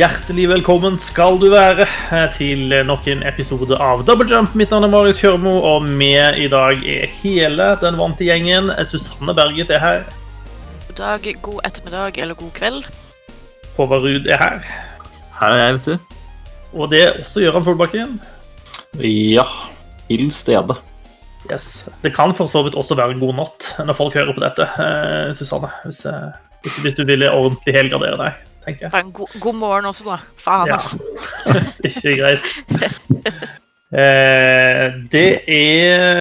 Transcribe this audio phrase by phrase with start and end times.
[0.00, 1.84] Hjertelig velkommen skal du være
[2.32, 4.54] til nok en episode av Double Jump.
[4.56, 8.70] Mitt navn er Marius Kjørmo, og med i dag er hele den vante gjengen.
[8.88, 10.08] Susanne Berget er her.
[10.86, 12.88] God dag, god ettermiddag eller god kveld.
[13.76, 14.64] Håvard Ruud er her.
[15.42, 16.18] Her er jeg, vet du.
[16.72, 18.18] Og det er også Gøran Solbakken.
[19.04, 19.44] Ja.
[20.08, 20.80] Til stede.
[21.50, 21.90] Yes.
[22.00, 25.34] Det kan for så vidt også være god natt når folk hører på dette, eh,
[25.36, 25.68] Susanne.
[25.84, 26.30] Hvis, eh,
[26.64, 28.92] hvis, hvis du ville ordentlig helgradere deg, tenker jeg.
[28.94, 30.18] Faen, god, god morgen også, da.
[30.40, 30.78] Faen, Ja.
[30.80, 31.62] da.
[31.90, 32.50] Ikke greit.
[33.90, 36.20] Eh, det er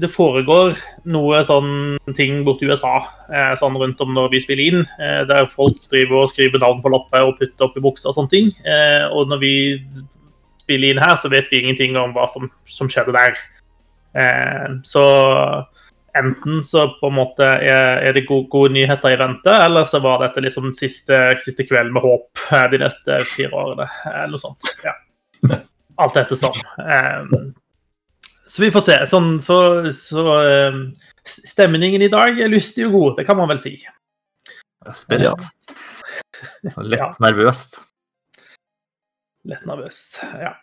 [0.00, 0.76] Det foregår
[1.10, 2.94] noe sånn ting borti USA
[3.28, 6.80] eh, sånn rundt om når vi spiller inn, eh, der folk driver og skriver navn
[6.80, 8.48] på lapper og putter opp i buksa og sånne ting.
[8.64, 9.52] Eh, og når vi
[10.62, 13.36] spiller inn her, så vet vi ingenting om hva som, som skjedde der.
[14.16, 15.04] Eh, så
[16.18, 20.22] enten så på en måte er, det gode, gode nyheter i vente, eller så var
[20.24, 24.72] dette liksom siste, siste kveld med håp eh, de neste fire årene, eller noe sånt.
[24.84, 24.94] Ja.
[26.00, 26.60] Alt etter sånn.
[26.84, 27.34] Eh,
[28.50, 28.96] så vi får se.
[29.10, 29.58] Sånn, så
[29.94, 30.80] så eh,
[31.28, 33.76] stemningen i dag er lystig og god, det kan man vel si.
[34.96, 35.50] Spennende.
[36.80, 37.78] Lett nervøst.
[39.48, 40.00] Lett nervøs,
[40.40, 40.54] ja.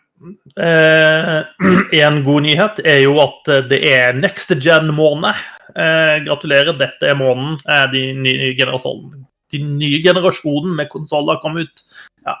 [0.56, 1.38] Eh,
[2.02, 5.44] en god nyhet er jo at det er next gen-måned.
[5.78, 9.26] Eh, gratulerer, dette er måneden eh, de nye generasjonen.
[9.52, 11.84] De nye generasjonen med konsoller kom ut.
[12.26, 12.36] Ja,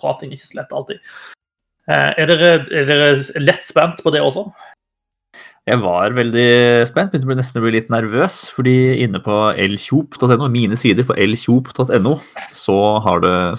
[0.00, 1.12] prating ikke så lett alltid.
[1.90, 4.44] Er, dere, er dere lett spent på det også?
[5.68, 6.46] Jeg var veldig
[6.88, 12.14] spent, begynte nesten å bli litt nervøs, fordi inne på elkjop.no, mine sider på elkjop.no,
[12.56, 12.78] så,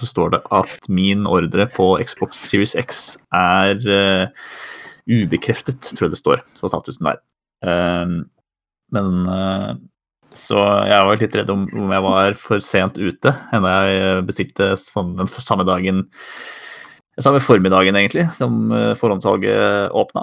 [0.01, 3.03] så står det at min ordre på Xbox Series X
[3.37, 4.49] er uh,
[5.05, 7.21] ubekreftet, tror jeg det står på statusen der.
[7.61, 8.17] Uh,
[8.97, 9.71] men uh,
[10.33, 14.73] så jeg var litt redd om, om jeg var for sent ute, enda jeg bestilte
[14.79, 16.07] sånn den samme dagen
[17.21, 20.21] Samme formiddagen, egentlig, som eh, forhåndssalget åpna.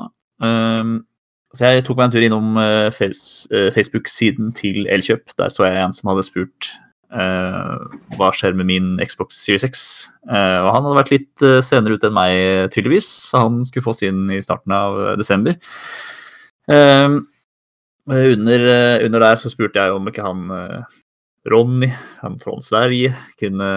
[1.56, 5.32] Så jeg tok meg en tur innom eh, eh, Facebook-siden til Elkjøp.
[5.40, 6.68] Der så jeg en som hadde spurt
[7.08, 7.88] uh,
[8.18, 9.86] hva skjer med min Xbox Series X.
[10.28, 13.08] Uh, og han hadde vært litt senere ute enn meg, tydeligvis.
[13.38, 15.56] Han skulle få sin i starten av desember.
[16.68, 17.24] Uh,
[18.08, 18.62] under,
[19.04, 20.46] under der så spurte jeg om ikke han
[21.46, 21.86] Ronny,
[22.42, 23.68] fra Sverige, kunne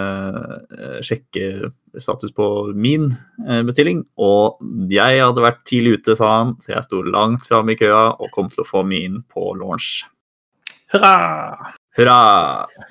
[0.79, 1.69] eh, sjekke
[2.01, 3.11] status på min
[3.47, 4.01] eh, bestilling.
[4.19, 4.57] Og
[4.91, 8.31] jeg hadde vært tidlig ute, sa han, så jeg sto langt framme i køa og
[8.33, 10.01] kom til å få min på launch.
[10.91, 11.13] Hurra!
[11.95, 12.19] Hurra!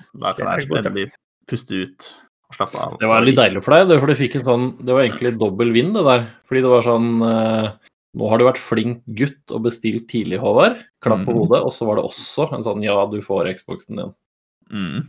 [0.06, 1.10] Så da kan jeg endelig
[1.50, 2.08] puste ut
[2.50, 2.96] og slappe av.
[3.02, 5.34] Det var litt deilig for deg, det, for du fikk en sånn Det var egentlig
[5.38, 6.24] dobbel vinn, det der.
[6.48, 7.68] Fordi det var sånn eh,
[8.18, 10.80] Nå har du vært flink gutt og bestilt tidlig, Håvard.
[11.04, 11.36] Klapp på Mhm.
[11.44, 11.60] hodet.
[11.62, 14.10] Og så var det også en sånn Ja, du får Xboxen din.
[14.70, 15.08] Mm.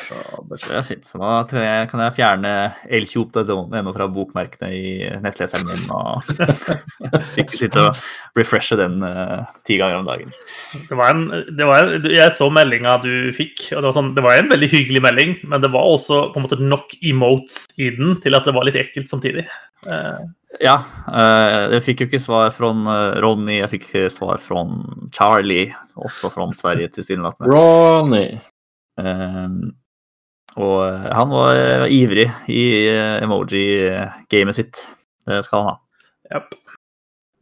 [0.00, 0.16] Så
[0.48, 1.06] det er fint.
[1.06, 2.52] Så nå tror jeg, kan jeg fjerne
[2.98, 6.30] elkjop.no fra bokmerkene i nettleseren min og
[7.40, 8.00] ikke sitte og
[8.38, 10.34] refreshe den uh, ti ganger om dagen.
[10.88, 11.24] Det var en,
[11.58, 14.52] det var en, jeg så meldinga du fikk, og det var, sånn, det var en
[14.52, 18.38] veldig hyggelig melding, men det var også på en måte nok emotes i den til
[18.38, 19.48] at det var litt ekkelt samtidig.
[19.86, 20.20] Uh.
[20.60, 22.68] Ja, Uh, jeg fikk jo ikke svar fra
[23.22, 24.60] Ronny, jeg fikk svar fra
[25.16, 27.50] Charlie, også fra Sverige tilsynelatende.
[27.50, 28.28] Ronny.
[28.98, 29.70] Um,
[30.58, 30.80] og
[31.14, 34.82] han var ivrig i eh, emoji-gamet sitt.
[35.28, 35.76] Det skal han ha.
[36.34, 36.56] Yep.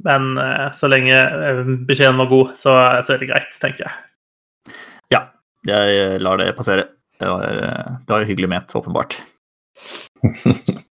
[0.04, 4.74] Men eh, så lenge eh, beskjeden var god, så, så er det greit, tenker jeg.
[5.14, 5.24] Ja,
[5.68, 6.90] Jeg lar det passere.
[7.18, 9.16] Det var, det var jo hyggelig ment, åpenbart.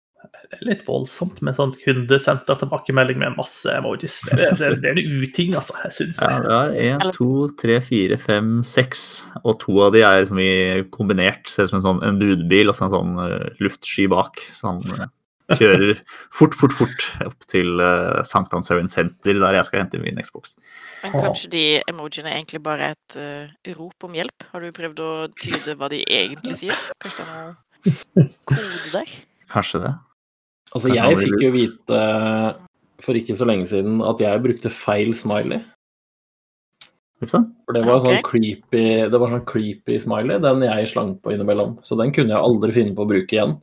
[0.47, 4.21] Det er litt voldsomt med sånn kundesenter tilbakemelding med masse emojis.
[4.29, 5.75] Det, er- det, det er en uting, altså.
[5.83, 6.45] Jeg syns Ja, det.
[6.45, 7.27] det var én, to,
[7.59, 9.01] tre, fire, fem, seks.
[9.43, 10.49] Og to av de er liksom i
[10.95, 11.51] kombinert.
[11.51, 14.39] Ser ut som en sånn en budbil og så en sånn uh, luftsky bak.
[14.47, 15.09] Så han uh,
[15.59, 15.99] kjører
[16.31, 20.55] fort, fort, fort opp til uh, Sankthanshaugen senter, der jeg skal hente min Xbox.
[21.03, 24.47] Men kanskje de emojiene egentlig bare er et uh, rop om hjelp?
[24.55, 26.83] Har du prøvd å tyde hva de egentlig sier?
[27.03, 27.47] Kanskje det er
[28.15, 29.17] noe kode der?
[29.51, 29.93] Kanskje det.
[30.75, 32.01] Altså, jeg fikk jo vite
[33.05, 35.61] for ikke så lenge siden at jeg brukte feil smiley.
[37.65, 41.77] For det var sånn creepy Det var sånn creepy smiley, den jeg slang på innimellom.
[41.85, 43.55] Så den kunne jeg aldri finne på å bruke igjen.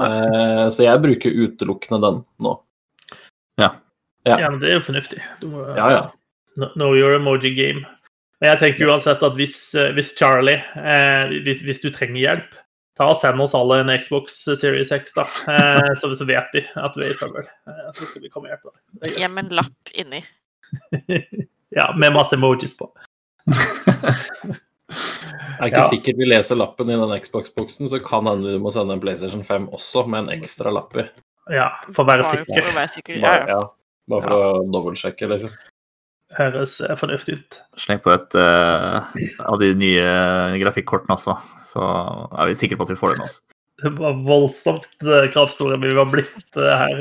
[0.00, 2.54] Eh, så jeg bruker utelukkende den nå.
[4.38, 5.20] Ja, men det er jo fornuftig.
[5.40, 6.02] Du må, Ja, ja.
[6.58, 7.86] Know- no, your emoji game.
[8.40, 12.54] Men jeg tenker uansett at hvis, eh, hvis Charlie, eh, hvis, hvis du trenger hjelp,
[13.00, 15.24] ta og send oss alle en Xbox Series X, da.
[15.48, 17.46] Eh, så, så vet vi at vi er i trøbbel.
[17.70, 19.14] Eh, så skal vi komme og hjelpe deg.
[19.22, 20.20] Gjem en lapp inni.
[21.70, 22.88] Ja, med masse emojis på.
[23.46, 23.54] Det
[25.60, 25.84] er ikke Ja.
[25.86, 29.44] sikkert vi leser lappen i den Xbox-boksen, så kan hende du må sende en PlayStation
[29.46, 31.04] 5 også, med en ekstra lapp i.
[31.54, 32.58] Ja, for å være Bare sikker.
[32.62, 33.20] for å være sikker.
[33.20, 33.60] Ja, Bare, ja.
[33.60, 33.68] ja,
[34.10, 35.52] bare for å dobbeltsjekke, liksom.
[36.38, 37.56] Høres fornuftig ut.
[37.80, 39.08] Sleng på et uh,
[39.42, 40.10] av de nye
[40.62, 41.34] grafikkortene også,
[41.66, 41.86] så
[42.38, 43.40] er vi sikre på at vi får det med oss.
[43.80, 44.86] Det var voldsomt
[45.32, 46.98] kravstore vi var blitt eh, her.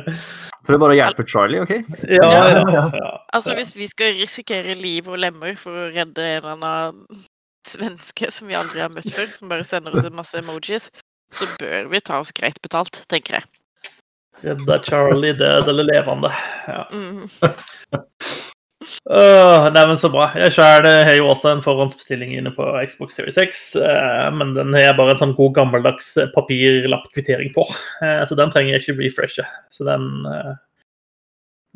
[0.68, 1.74] Prøv bare å hjelpe Charlie, OK?
[2.08, 3.10] Ja, ja, ja.
[3.36, 7.26] Altså, hvis vi skal risikere liv og lemmer for å redde en eller annen
[7.68, 10.88] svenske som vi aldri har møtt før, som bare sender oss en masse emojis,
[11.36, 13.50] så bør vi ta oss greit betalt, tenker jeg.
[14.46, 16.32] Redda Charlie død eller levende.
[16.68, 16.86] Ja.
[16.96, 18.46] Mhm.
[19.10, 20.30] Åh, nei, men Så bra.
[20.38, 24.74] Jeg sjøl har jo også en forhåndsbestilling inne på Xbox Series X, Uh, men den
[24.76, 27.68] har jeg bare en sånn god gammeldags papirlappkvittering på,
[28.04, 29.46] Uh, så den trenger jeg ikke refreshe.
[29.74, 30.56] Så den uh,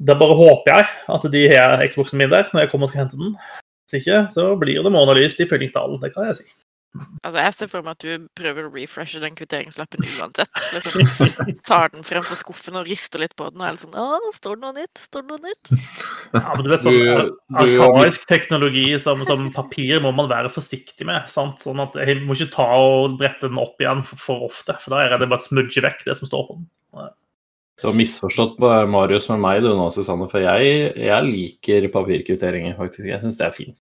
[0.04, 3.06] Da bare håper jeg at de har Xboxen min der når jeg kommer og skal
[3.06, 3.36] hente den.
[3.84, 6.48] Hvis ikke, så blir det månelyst i fyllingsdalen, det kan jeg si.
[6.94, 10.60] Altså, jeg ser for meg at du prøver å refreshe den kvitteringslappen uansett.
[10.76, 11.32] Liksom,
[11.66, 14.60] tar den frem fra skuffen og rister litt på den, og er sånn Å, står
[14.60, 15.02] det noe nytt?
[15.08, 15.72] Står det noe nytt?
[16.34, 17.32] Ja, men du vet sånn
[17.64, 21.26] Arkaisk teknologi som, som papir må man være forsiktig med.
[21.34, 21.64] sant?
[21.64, 24.94] Sånn at Jeg må ikke ta og brette den opp igjen for, for ofte, for
[24.94, 26.70] da er det bare å smudge vekk det som står på den.
[27.82, 32.78] Du har misforstått på Marius med meg du nå, Susanne, for jeg, jeg liker papirkvitteringer,
[32.78, 33.10] faktisk.
[33.10, 33.80] Jeg syns det er fint.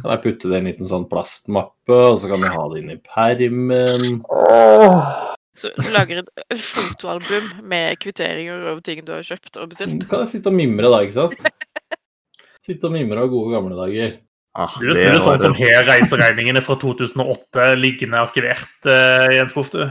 [0.00, 2.82] Kan jeg putte det i en liten sånn plastmappe, og så kan vi ha det
[2.82, 4.20] inn i permen.
[5.54, 10.02] Så du lager et fotoalbum med kvitteringer over ting du har kjøpt og bestilt.
[10.02, 11.46] Så kan jeg sitte og mimre da, ikke sant?
[12.64, 14.16] Sitte og mimre av gode gamle dager.
[14.54, 19.50] Ah, det, det, er sånn som her reiseregningene fra 2008 liggende arkivert uh, i en
[19.50, 19.82] skuff, du.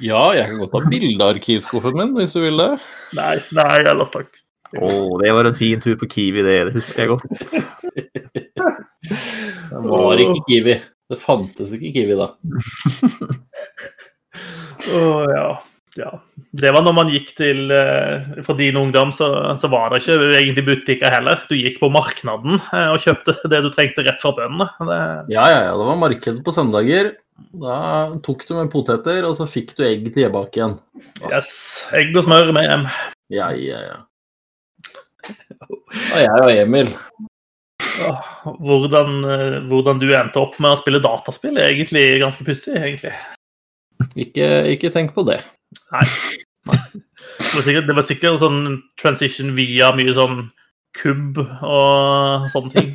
[0.00, 2.70] Ja, jeg kan godt ha bildearkivskuffen min, hvis du vil det.
[3.18, 4.30] Nei, nei, ellers takk.
[4.78, 6.58] Å, det var en fin tur på Kiwi, det.
[6.68, 7.24] Det husker jeg godt.
[9.70, 10.74] Det var ikke Kiwi.
[11.10, 12.26] Det fantes ikke Kiwi da.
[14.94, 15.00] Å,
[15.30, 15.46] ja.
[15.98, 16.10] ja.
[16.60, 19.26] Det var når man gikk til eh, For din ungdom så,
[19.58, 21.36] så var det ikke egentlig butikker heller.
[21.50, 24.66] Du gikk på marknaden eh, og kjøpte det du trengte rett fra bøndene.
[24.90, 25.00] Det,
[25.34, 25.74] Ja, ja, ja.
[25.78, 27.06] Det var marked på søndager.
[27.56, 27.76] Da
[28.26, 30.74] tok du med poteter, og så fikk du egg til bak igjen.
[31.30, 31.50] yes.
[31.96, 32.84] Egg og smør med hjem.
[33.32, 33.96] Ja, ja, ja.
[35.28, 36.90] Og jeg og Emil.
[38.64, 43.12] Hvordan, eh, hvordan du endte opp med å spille dataspill, er egentlig ganske pussig, egentlig.
[44.16, 45.40] Ikke, ikke tenk på det.
[45.92, 46.06] Nei.
[46.64, 48.60] Det var sikkert, det var sikkert sånn
[49.00, 50.44] transition via mye sånn
[50.96, 52.94] kubb og sånne ting.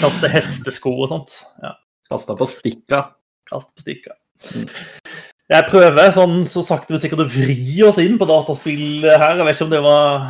[0.00, 1.36] Kaste hestesko og sånt.
[1.64, 1.74] Ja,
[2.10, 3.08] Kasta på stikka.
[3.50, 4.16] kaste på stikka.
[5.46, 9.38] Jeg prøver sånn så sakte, men sikkert å vri oss inn på dataspill her.
[9.38, 10.24] Jeg vet ikke om det var,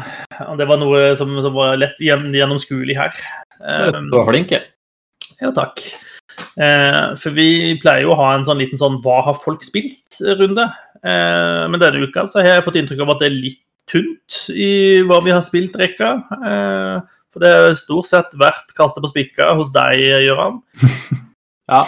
[0.45, 3.23] om det var noe som, som var lett gjennomskuelig her.
[3.63, 4.69] Um, Du var flink, jeg.
[5.41, 5.81] Ja, takk.
[6.61, 10.69] Uh, for vi pleier jo å ha en sånn liten sånn 'hva har folk spilt?'-runde.
[11.01, 14.39] Uh, men denne uka så har jeg fått inntrykk av at det er litt tynt
[14.53, 16.13] i hva vi har spilt-rekka.
[16.45, 17.01] Uh,
[17.33, 19.97] for det har stort sett vært kasta på spikka hos deg,
[20.29, 20.61] Gøran.
[21.67, 21.83] Ja,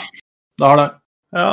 [0.59, 0.87] det har det.
[1.39, 1.51] Ja.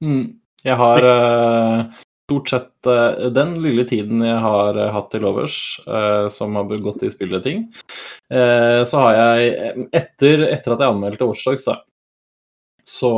[0.00, 0.38] Mm.
[0.66, 1.82] Jeg har eh,
[2.26, 5.58] stort sett eh, den lille tiden jeg har eh, hatt til overs,
[6.34, 7.68] som har gått i spilleting,
[8.26, 11.76] så har jeg etter, etter at jeg anmeldte Watchdogs, da,
[12.86, 13.10] så,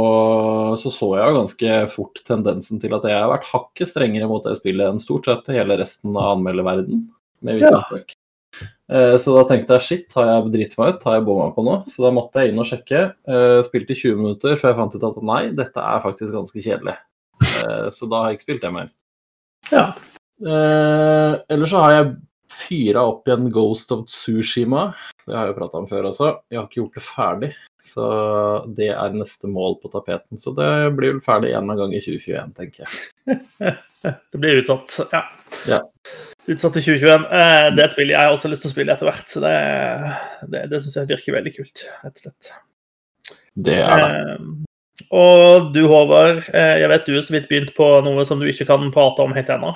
[0.80, 4.44] så så jeg jo ganske fort tendensen til at jeg har vært hakket strengere mot
[4.44, 7.02] det spillet enn stort sett hele resten av anmelderverden.
[7.44, 8.00] Med visse Ja.
[8.88, 11.04] Eh, Så da tenkte jeg shit, har jeg driti meg ut?
[11.04, 11.82] Har jeg bomma på noe?
[11.87, 13.02] Så da måtte jeg inn og sjekke.
[13.28, 16.64] Eh, Spilte i 20 minutter før jeg fant ut at nei, dette er faktisk ganske
[16.64, 16.96] kjedelig.
[17.42, 18.88] Eh, Så da har jeg ikke spilt det mer.
[19.73, 19.92] ja.
[20.38, 22.11] Eh, ellers så har jeg
[22.49, 24.95] fyra opp igjen Ghost of Tsushima.
[25.26, 26.28] Det har jeg jo prata om før også.
[26.50, 27.50] Jeg har ikke gjort det ferdig,
[27.83, 28.07] så
[28.78, 30.38] det er neste mål på tapeten.
[30.38, 33.76] Så det blir vel ferdig en gang i 2021, tenker jeg.
[33.99, 34.95] Det blir utsatt.
[35.11, 35.25] Ja.
[35.66, 35.78] Ja.
[36.47, 37.25] Utsatt til 2021.
[37.35, 39.42] Eh, det er et spill jeg har også lyst til å spille etter hvert, så
[39.42, 39.54] det,
[40.54, 42.50] det, det syns jeg virker veldig kult, rett og slett.
[43.59, 44.12] Det er det.
[44.14, 44.47] Eh,
[45.14, 48.47] og du, Håvard, eh, jeg vet du er så vidt begynt på noe som du
[48.50, 49.73] ikke kan prate om helt ennå.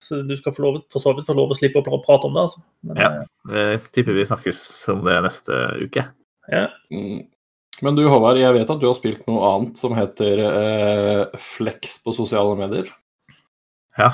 [0.00, 2.34] Så du skal få lov, for så vidt få lov å slippe å prate om
[2.38, 2.62] det, altså.
[2.86, 3.10] Men, Ja.
[3.50, 4.62] eh, Jeg tipper vi snakkes
[4.94, 6.06] om det neste uke.
[6.50, 6.68] ja.
[6.90, 7.26] Mm.
[7.82, 12.02] Men du Håvard, jeg vet at du har spilt noe annet som heter eh, Flex
[12.04, 12.90] på sosiale medier.
[13.96, 14.10] Ja.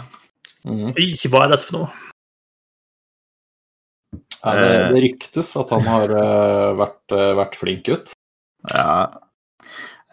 [0.64, 0.92] Mm.
[0.94, 1.88] Ikke hva er dette for noe?
[4.44, 8.12] Nei, det, det ryktes at han har eh, vært, eh, vært flink gutt.
[8.70, 9.08] Ja.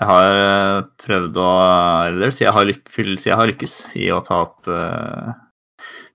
[0.03, 1.49] Jeg har eh, prøvd å
[2.09, 5.31] Eller si jeg har, lyk, si jeg har lykkes i å ta opp uh,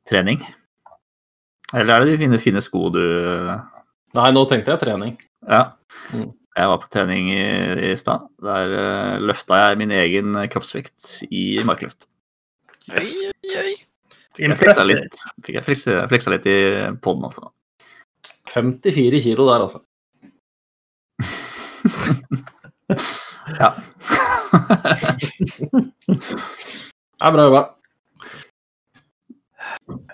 [0.08, 0.42] trening.
[1.72, 3.04] Eller er det de fine, fine sko du
[4.16, 5.14] Nei, nå tenkte jeg trening.
[5.48, 5.62] Ja.
[6.12, 6.30] Mm.
[6.58, 7.40] Jeg var på trening i,
[7.88, 8.28] i stad.
[8.44, 12.10] Der uh, løfta jeg min egen kroppsvekt i markløft.
[12.92, 13.22] Yes.
[13.56, 13.76] oi.
[14.38, 16.58] Jeg fleksa litt, fikk jeg fleksa, fleksa litt i
[17.02, 17.48] poden, altså.
[18.52, 19.82] 54 kilo der, altså.
[23.58, 23.72] Ja.
[27.18, 27.60] Det er bra jobba.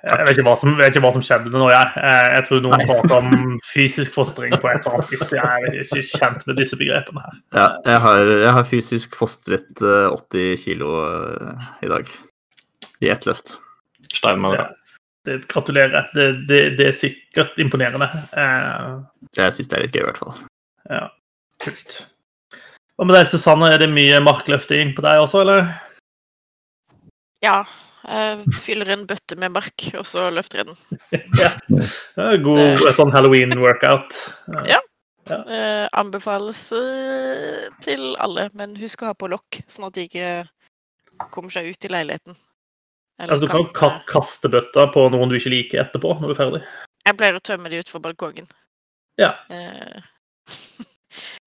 [0.05, 1.91] Jeg vet ikke hva som, vet ikke hva som skjedde nå, jeg.
[2.01, 5.25] Eh, Jeg tror noen prater om fysisk fostring på et eller annet vis.
[5.35, 7.35] Jeg er ikke kjent med disse begrepene her.
[7.57, 12.09] ja jeg, har, jeg har fysisk fostret eh, 80 kilo eh, i dag.
[13.05, 13.57] I ett løft.
[14.15, 14.63] Stein med det.
[14.65, 14.67] Ja.
[15.25, 16.11] Det, gratulerer.
[16.15, 18.09] Det, det, det er sikkert imponerende.
[18.37, 18.89] Eh,
[19.41, 20.35] Jeg syns det er litt gøy, i hvert fall.
[20.93, 21.07] ja,
[21.65, 22.03] kult.
[22.95, 23.73] Hva med deg, Susanne?
[23.75, 25.73] Er det mye markløfting på deg også, eller?
[27.43, 27.65] Ja.
[28.05, 30.79] Jeg fyller en bøtte med mark, og så løfter jeg den.
[31.43, 31.51] ja.
[32.19, 34.19] Ja, God sånn halloween-workout.
[34.69, 34.83] Ja.
[35.25, 40.33] Eh, anbefales eh, til alle, men husk å ha på lokk, sånn at de ikke
[41.33, 42.37] kommer seg ut i leiligheten.
[43.19, 46.35] Eller Altså, du kan kan kaste bøtta på noen du ikke liker etterpå, når du
[46.35, 46.63] er ferdig.
[47.09, 48.51] Jeg pleier å tømme de utfor balkongen.
[49.21, 49.33] Ja.
[49.49, 50.05] Eh,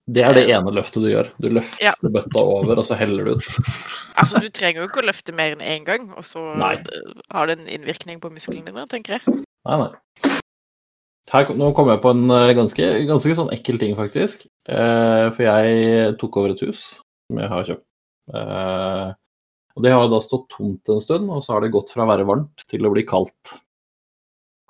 [0.08, 1.28] Det er det ene løftet du gjør.
[1.44, 1.92] Du løfter Ja.
[2.00, 3.48] bøtta over, og så heller du ut.
[4.22, 6.76] altså, du trenger jo ikke å løfte mer enn én gang, og så Nei.
[6.80, 9.44] eh, har det en innvirkning på musklene dine, tenker jeg.
[9.68, 9.92] Nei, nei.
[11.28, 14.46] Her, nå kom jeg på en eh, ganske, ganske sånn ekkel ting, faktisk.
[14.72, 16.86] Eh, for jeg tok over et hus
[17.28, 17.84] som jeg har kjøpt.
[18.32, 19.10] Eh,
[19.76, 22.10] og det har da stått tomt en stund, og så har det gått fra å
[22.14, 23.58] være varmt til å bli kaldt.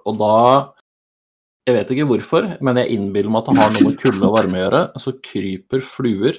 [0.09, 0.33] Og da
[1.67, 4.37] Jeg vet ikke hvorfor, men jeg innbiller meg at det har noe med kulde og
[4.37, 4.81] varme å gjøre.
[5.03, 6.37] Så kryper fluer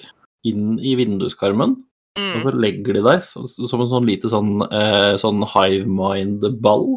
[0.48, 1.74] inn i vinduskarmen,
[2.16, 2.42] og Mm.
[2.42, 6.96] så legger de deg som, som en sånn lite sånn, eh, sånn hive mind-ball.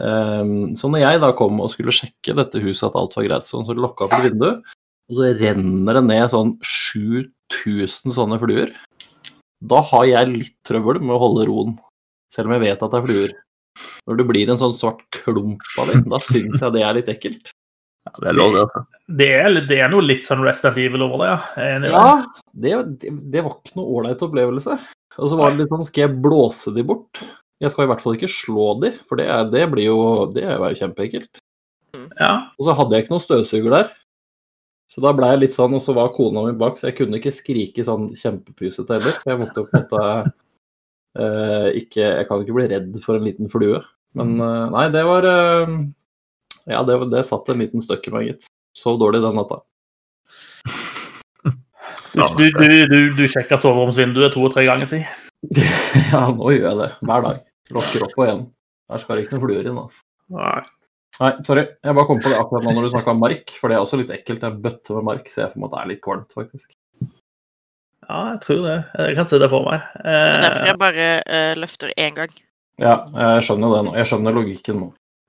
[0.00, 3.46] Um, så når jeg da kom og skulle sjekke dette huset at alt var greit,
[3.48, 4.48] sånn, så lokka opp et vindu,
[5.12, 8.72] og så renner det ned sånn 7000 sånne fluer.
[9.62, 11.74] Da har jeg litt trøbbel med å holde roen,
[12.32, 13.34] selv om jeg vet at det er fluer.
[14.08, 17.10] Når du blir en sånn svart klump av det, da syns jeg det er litt
[17.12, 17.52] ekkelt.
[18.02, 18.64] Ja, det er lov, det.
[18.64, 18.82] altså.
[19.20, 21.68] Det er, det er noe litt sånn Rest of Evil over det, ja.
[21.68, 21.86] Er.
[21.92, 22.08] Ja,
[22.50, 24.78] det, det, det var ikke noe ålreit opplevelse.
[25.20, 27.22] Og så var det litt sånn, skal jeg blåse de bort?
[27.62, 29.98] Jeg skal i hvert fall ikke slå de, for det, er, det blir jo
[30.34, 31.42] Det var jo kjempeekkelt.
[32.18, 32.32] Ja.
[32.58, 33.92] Og så hadde jeg ikke noen støvsuger der.
[34.90, 37.20] Så da ble jeg litt sånn, og så var kona mi bak, så jeg kunne
[37.20, 39.20] ikke skrike sånn kjempepysete heller.
[39.28, 40.32] Jeg måtte jo på en måte
[41.12, 43.82] ikke Jeg kan ikke bli redd for en liten flue.
[44.18, 45.74] Men eh, nei, det var eh,
[46.70, 48.50] Ja, det, det satt en liten støkk i meg, gitt.
[48.76, 49.62] Sov dårlig den natta.
[52.12, 54.98] Du, du, du, du, du sjekka soveromsvinduet to og tre ganger, si.
[56.12, 56.88] ja, nå gjør jeg det.
[57.08, 57.38] Hver dag.
[57.72, 58.42] Lokker opp og igjen.
[58.92, 60.02] Her skal det ikke noen fluer inn, altså.
[60.36, 60.58] Nei.
[61.22, 61.64] Nei, sorry.
[61.80, 63.86] Jeg bare kom på det akkurat nå når du snakka om mark, for det er
[63.86, 64.44] også litt ekkelt.
[64.44, 66.76] En bøtte med mark ser jeg for meg at det er litt kvalmt, faktisk.
[68.08, 68.78] Ja, jeg tror det.
[68.98, 69.84] Jeg kan se det for meg.
[70.02, 72.32] Det er derfor Eh, jeg bare eh, løfter én gang.
[72.80, 73.94] Ja, jeg skjønner det nå.
[73.96, 74.88] Jeg skjønner logikken nå.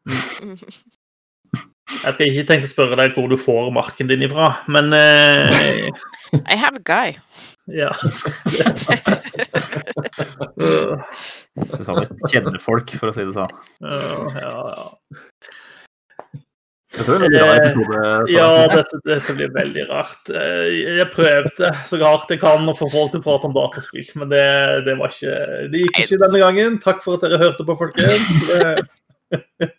[2.04, 5.88] jeg skal ikke tenke å spørre deg hvor du får marken din ifra, men eh,
[6.42, 7.14] I have a guy.
[7.72, 7.92] Ja.
[10.64, 10.98] Øh,
[11.74, 13.54] Susanne kjenner folk, for å si det sånn.
[13.84, 14.02] ja,
[14.42, 14.88] ja, ja.
[16.94, 18.34] Jeg tror det blir en rar episode.
[18.34, 20.30] Ja, dette, dette blir veldig rart.
[20.30, 20.68] Eh,
[21.00, 24.30] Jeg prøvde så hardt jeg kan å få folk til å prate om dataspill, men
[24.30, 24.44] det,
[24.86, 25.34] det var ikke
[25.74, 26.78] Det gikk ikke denne gangen.
[26.84, 28.30] Takk for at dere hørte på, folkens.
[29.34, 29.72] Det-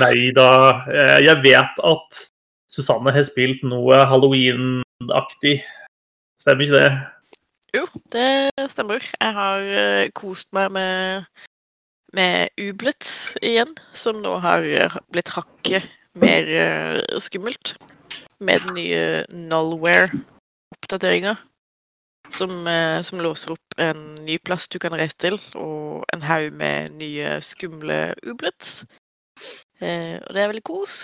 [0.00, 0.48] Nei da.
[0.88, 2.20] Eh, Jeg vet at
[2.72, 5.58] Susanne har spilt noe halloween-aktig.
[6.40, 6.92] Stemmer ikke det?
[7.76, 9.04] Jo, det stemmer.
[9.20, 11.26] Jeg har eh, kost meg med,
[12.16, 13.04] med Ublet
[13.44, 15.88] igjen, som nå har eh, blitt hakket
[16.18, 17.76] mer uh, skummelt.
[18.42, 21.36] Med den nye Nullware-oppdateringa.
[22.32, 26.52] Som, uh, som låser opp en ny plass du kan reise til, og en haug
[26.56, 28.84] med nye skumle Ublets.
[29.82, 30.94] Uh, og det er veldig kos.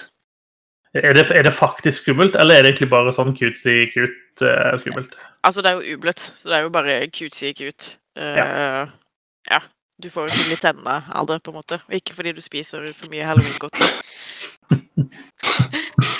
[0.95, 5.19] Er det, er det faktisk skummelt, eller er det egentlig bare sånn cutesy-cute uh, skummelt?
[5.45, 7.99] Altså, det er jo ublet, så det er jo bare cutesy cute.
[8.19, 8.89] Uh,
[9.51, 9.61] ja.
[9.99, 11.81] Du får jo hull i tennene av det, på en måte.
[11.89, 13.91] Og ikke fordi du spiser for mye halloween-godteri.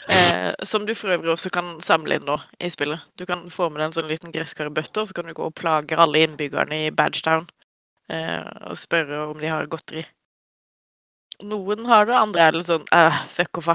[0.09, 3.05] Eh, som du for øvrig også kan samle inn nå i spillet.
[3.21, 5.55] Du kan få med deg en sånn liten gresskarbøtte, og så kan du gå og
[5.59, 7.47] plage alle innbyggerne i Badgetown
[8.11, 10.03] eh, og spørre om de har godteri.
[11.47, 13.71] Noen har det, andre er litt sånn eh, fuck off,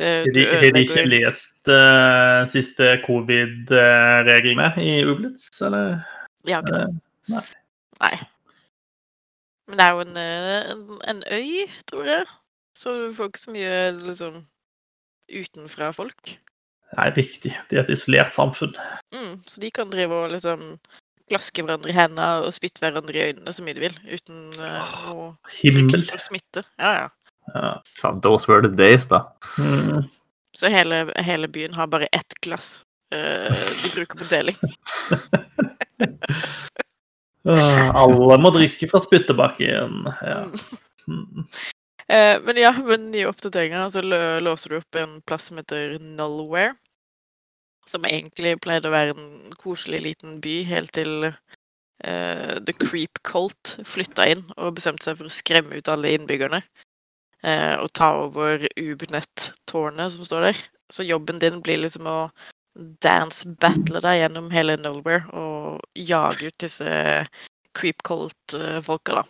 [0.00, 0.46] Har de,
[0.80, 6.00] ikke lest uh, siste covid-reglene i Ublitz, eller?
[6.48, 6.86] Har ikke det.
[6.86, 7.48] Eh, nei.
[8.00, 8.14] Nei.
[9.70, 12.24] Men det er jo en, eh, en, en øy, tror jeg.
[12.74, 14.40] Så du får ikke så mye liksom
[15.30, 16.32] utenfra folk.
[16.96, 17.52] Nei, riktig.
[17.70, 18.74] Det er et isolert samfunn.
[19.14, 20.64] Mm, så de kan drive og liksom
[21.30, 24.94] glaske hverandre i hendene og spytte hverandre i øynene så mye de vil, uten uh,
[25.06, 25.28] noe
[25.60, 26.02] Himmel.
[26.08, 26.64] for smitte.
[26.82, 27.08] Ja, ja.
[27.54, 28.10] Ja.
[28.24, 29.22] Those were the days, da.
[29.58, 30.08] Mm.
[30.56, 32.82] Så hele, hele byen har bare ett glass
[33.14, 34.58] uh, de bruker på deling.
[37.48, 40.06] Øh, Alle må drikke fra spyttebakken.
[40.26, 40.44] Ja.
[42.10, 44.00] Eh, men ja, den nye oppdateringer så
[44.42, 46.72] låser du opp en plass som heter Nullware.
[47.86, 53.76] Som egentlig pleide å være en koselig liten by helt til eh, The Creep Cult
[53.86, 56.64] flytta inn og bestemte seg for å skremme ut alle innbyggerne.
[57.46, 60.64] eh, og ta over Ubnett-tårnet som står der.
[60.90, 62.18] Så jobben din blir liksom å
[63.04, 66.94] dance battle deg gjennom hele Nullware og jage ut disse
[67.76, 69.26] Creep Cult-folka, da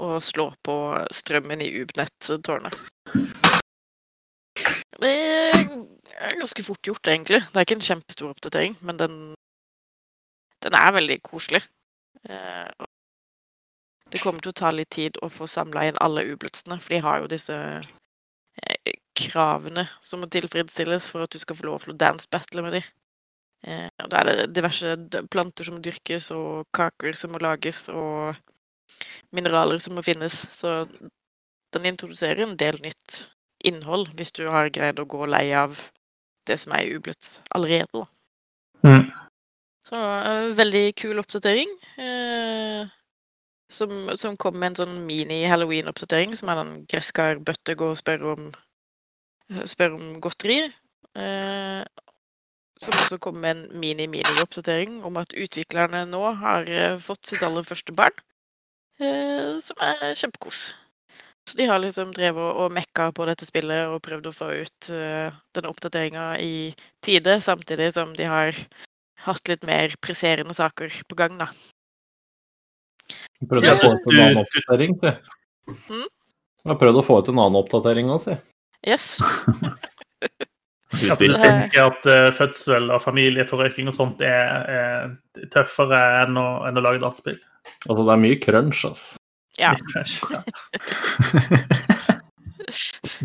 [0.00, 0.76] og slå på
[1.12, 2.76] strømmen i Ubnett-tårnet.
[5.00, 7.42] Det er ganske fort gjort, egentlig.
[7.48, 9.18] Det er ikke en kjempestor oppdatering, men den,
[10.64, 11.62] den er veldig koselig.
[12.28, 12.88] Eh,
[14.10, 16.98] Det kommer til å ta litt tid å få samla inn alle ublutsene, for de
[17.04, 21.94] har jo disse eh, kravene som må tilfredsstilles for at du skal få lov til
[21.94, 22.88] å dance battle med dem.
[23.66, 24.96] Eh, og Da er det diverse
[25.32, 28.36] planter som må dyrkes, og kaker som må lages, og
[29.36, 30.46] mineraler som må finnes.
[30.54, 30.86] Så
[31.74, 33.26] den introduserer en del nytt
[33.64, 35.76] innhold, hvis du har greid å gå lei av
[36.48, 37.14] det som er i
[37.54, 38.06] allerede.
[38.82, 39.10] Mm.
[39.84, 41.70] Så eh, veldig kul oppdatering.
[42.00, 42.88] Eh,
[43.70, 48.48] som, som kom med en sånn mini-halloween-oppdatering, som er den gresskarbøtte gå og spør om,
[49.68, 50.62] spør om godteri.
[51.18, 51.82] Eh,
[52.80, 57.66] som også kom med en mini-mini-oppdatering om at utviklerne nå har eh, fått sitt aller
[57.66, 58.14] første barn.
[59.00, 60.70] Eh, som er kjempekos.
[61.48, 64.90] Så de har liksom drevet og- mekka på dette spillet og prøvd å få ut
[64.92, 66.72] eh, denne oppdateringa i
[67.02, 68.56] tide, samtidig som de har
[69.24, 71.50] hatt litt mer presserende saker på gang, da.
[73.50, 75.12] Prøvde å få ut en annen oppdatering, si.
[75.90, 76.08] Mm.
[76.60, 78.36] Jeg har prøvd å få ut en annen oppdatering òg, si.
[78.88, 79.20] Yes.
[80.90, 81.32] Utspill.
[81.32, 86.80] det- tenker at uh, fødsel og familieforøking og sånt er, er tøffere enn å, enn
[86.80, 87.38] å lage dataspill.
[87.88, 89.16] Altså, det er mye crunch, altså.
[89.60, 89.74] Ja.
[90.32, 90.42] Ja.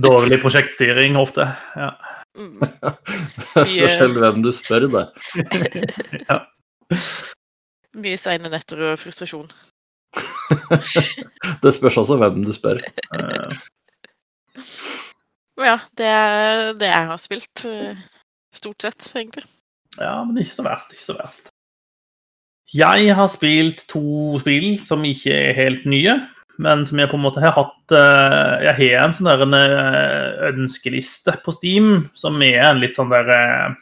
[0.02, 1.48] Dårlig prosjektstyring ofte.
[1.78, 1.92] Ja.
[2.36, 2.60] Mm.
[2.60, 5.06] Det spørs helt hvem du spør, det.
[7.96, 9.48] Mye seine netter og frustrasjon.
[11.64, 12.82] Det spørs også hvem du spør.
[15.56, 17.66] Ja, det er det jeg har spilt.
[17.66, 17.96] eh,
[18.56, 19.44] Stort sett, egentlig.
[20.00, 20.94] Ja, men ikke så verst.
[20.96, 21.50] Ikke så verst.
[22.74, 26.16] Jeg har spilt to spill som ikke er helt nye,
[26.58, 29.58] men som jeg på en måte har hatt eh, Jeg har en sånn der en
[29.60, 33.76] eh, ønskeliste på Steam som er en litt sånn der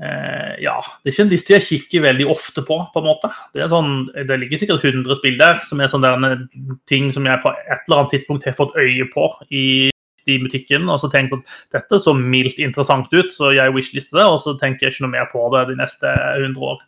[0.00, 3.28] Ja, det er ikke en liste jeg kikker veldig ofte på, på en måte.
[3.52, 6.30] Det, sånn, det ligger sikkert 100 spill der som er sånne
[6.88, 9.66] ting som jeg på et eller annet tidspunkt har fått øye på i
[10.20, 14.40] Steam-butikken, og så tenkt at dette så mildt interessant ut, så jeg wishlister det, og
[14.42, 16.82] så tenker jeg ikke noe mer på det de neste 100 år.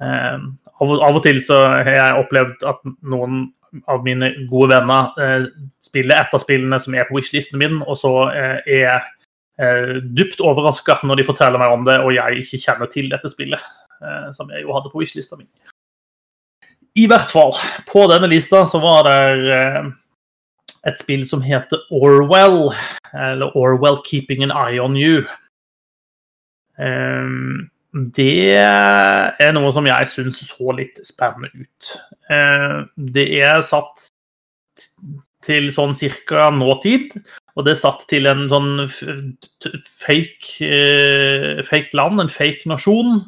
[0.00, 0.36] Eh,
[0.80, 3.50] av, og- til så har jeg opplevd at noen
[3.86, 5.46] av mine gode venner eh,
[5.78, 9.02] spiller et av spillene som er på wishlisten min, og så eh, er jeg
[9.60, 13.30] eh, dypt overraska når de forteller meg om det, og jeg ikke kjenner til dette
[13.30, 13.60] spillet,
[14.32, 15.44] som jeg jo hadde på wishlista mi.
[16.96, 17.52] I hvert fall,
[17.86, 19.92] på denne lista så var det
[20.86, 22.70] et spill som heter Orwell,
[23.12, 25.24] eller Orwell Keeping an Eye on You.
[26.80, 31.90] Ehm, det er noe som jeg syns så litt spennende ut.
[32.30, 34.08] Eh, det er satt
[35.44, 37.16] til sånn cirka nåtid,
[37.56, 43.24] og det er satt til en sånn fake, eh, fake land, en fake nasjon,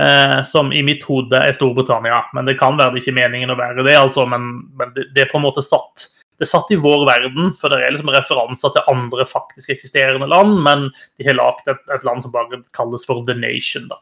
[0.00, 2.22] eh, som i mitt hode er Storbritannia.
[2.36, 5.26] Men det kan være det ikke meningen å være det, altså, men, men det, det
[5.26, 8.12] er på en måte satt det er satt i vår verden, for det er liksom
[8.12, 12.60] referanser til andre faktisk eksisterende land, men de har lagd et, et land som bare
[12.76, 13.98] kalles for The Nation, da,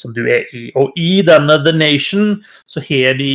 [0.00, 0.66] som du er i.
[0.80, 2.34] Og i denne The Nation
[2.68, 3.32] så har de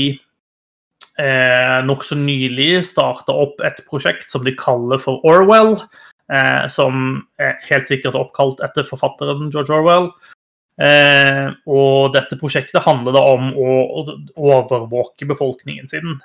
[1.19, 5.79] eh, nokså nylig starta opp et prosjekt som de kaller for Orwell,
[6.29, 10.11] eh, som er helt sikkert oppkalt etter forfatteren George Orwell.
[10.79, 14.11] Eh, og dette prosjektet handler da om å, å
[14.53, 16.19] overvåke befolkningen sin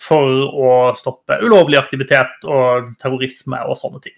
[0.00, 4.16] for å stoppe ulovlig aktivitet og terrorisme og sånne ting.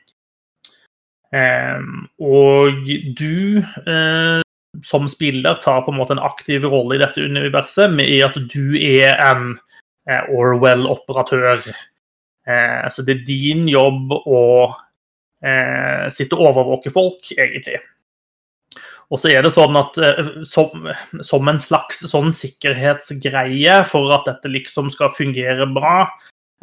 [1.32, 4.42] Ehm, og du eh,
[4.84, 8.36] som spiller tar på en måte en aktiv rolle i dette universet med i at
[8.52, 9.54] du er en
[10.08, 11.64] eh, Orwell-operatør.
[12.46, 14.44] Eh, så det er din jobb å
[16.14, 17.80] sitte og overvåke folk, egentlig.
[19.12, 20.86] Og så er det sånn at eh, som,
[21.20, 26.06] som, en slags sånn sikkerhetsgreie for at dette liksom skal fungere bra,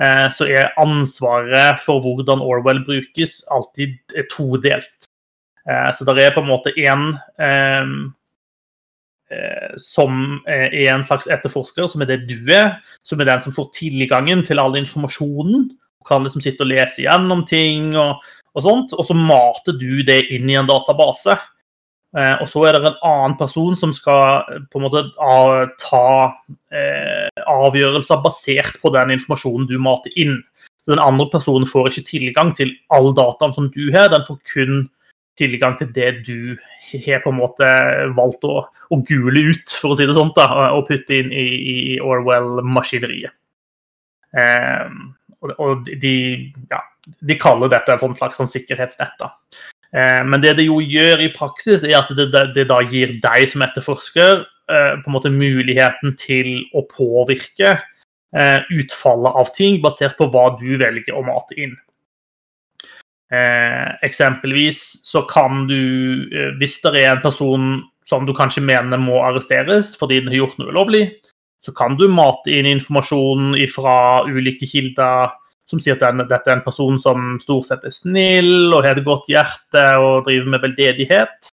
[0.01, 3.99] eh, så er ansvaret for hvordan Orwell brukes, alltid
[4.33, 5.09] todelt.
[5.69, 7.91] Eh, så det er på en måte én eh,
[9.35, 13.53] eh, som er en slags etterforsker, som er det du er, som er den som
[13.53, 15.69] får tilgangen til all informasjonen.
[16.01, 20.01] og Kan liksom sitte og lese igjennom ting og, og sånt, og så mater du
[20.07, 21.37] det inn i en database.
[22.17, 25.03] Eh, og så er det en annen person som skal eh, på en måte
[25.83, 26.05] ta
[26.73, 30.39] eh, avgjørelser basert på den informasjonen du mater inn.
[30.81, 34.39] Så Den andre personen får ikke tilgang til all dataen som du har, den får
[34.49, 34.87] kun
[35.39, 36.57] tilgang til det du
[36.89, 37.67] har på en måte
[38.17, 41.47] valgt å, å gule ut, for å si det sånt, da, og putte inn i,
[41.93, 43.35] i Orwell-maskineriet.
[44.37, 44.89] Eh,
[45.45, 46.13] og, de,
[46.71, 46.81] ja,
[47.21, 49.15] de, kaller dette en sånn slags sånn sikkerhetsnett.
[49.21, 49.35] da.
[49.95, 53.45] Eh, men det det jo gjør i praksis, er at det, det, da gir deg
[53.49, 60.17] som etterforsker eh, på en måte muligheten til å påvirke eh, utfallet av ting basert
[60.19, 61.77] på hva du velger å mate inn.
[63.29, 65.75] Eksempelvis så kan du,
[66.57, 67.67] hvis det er en person
[68.01, 71.03] som du kanskje mener må arresteres fordi den har gjort noe ulovlig,
[71.61, 73.93] så kan du mate inn informasjon fra
[74.25, 75.29] ulike kilder
[75.69, 78.97] som sier at den, dette er en person som stort sett er snill og har
[78.97, 81.51] et godt hjerte og driver med veldedighet.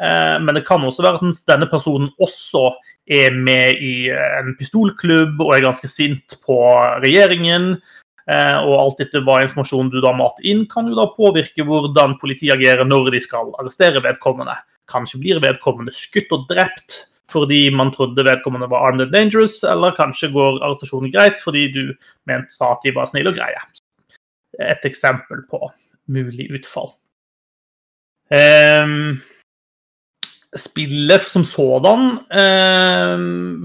[0.00, 2.70] Eh, men det kan også være at denne personen også
[3.10, 6.60] er med i en pistolklubb og er ganske sint på
[7.02, 7.74] regjeringen
[8.30, 12.18] Eh, og alt etter hva informasjonen du da mater inn, kan jo da påvirke hvordan
[12.20, 14.54] politiet agerer når de skal arrestere vedkommende.
[14.90, 17.00] Kanskje blir vedkommende skutt og drept
[17.32, 21.84] fordi man trodde vedkommende var armed and dangerous, eller kanskje går arrestasjonen greit fordi du
[22.30, 23.62] mente sa at de var snille og greie.
[24.60, 25.62] Et eksempel på
[26.10, 26.92] mulig utfall.
[28.30, 29.20] Um,
[30.58, 33.20] Spillet som sådan eh,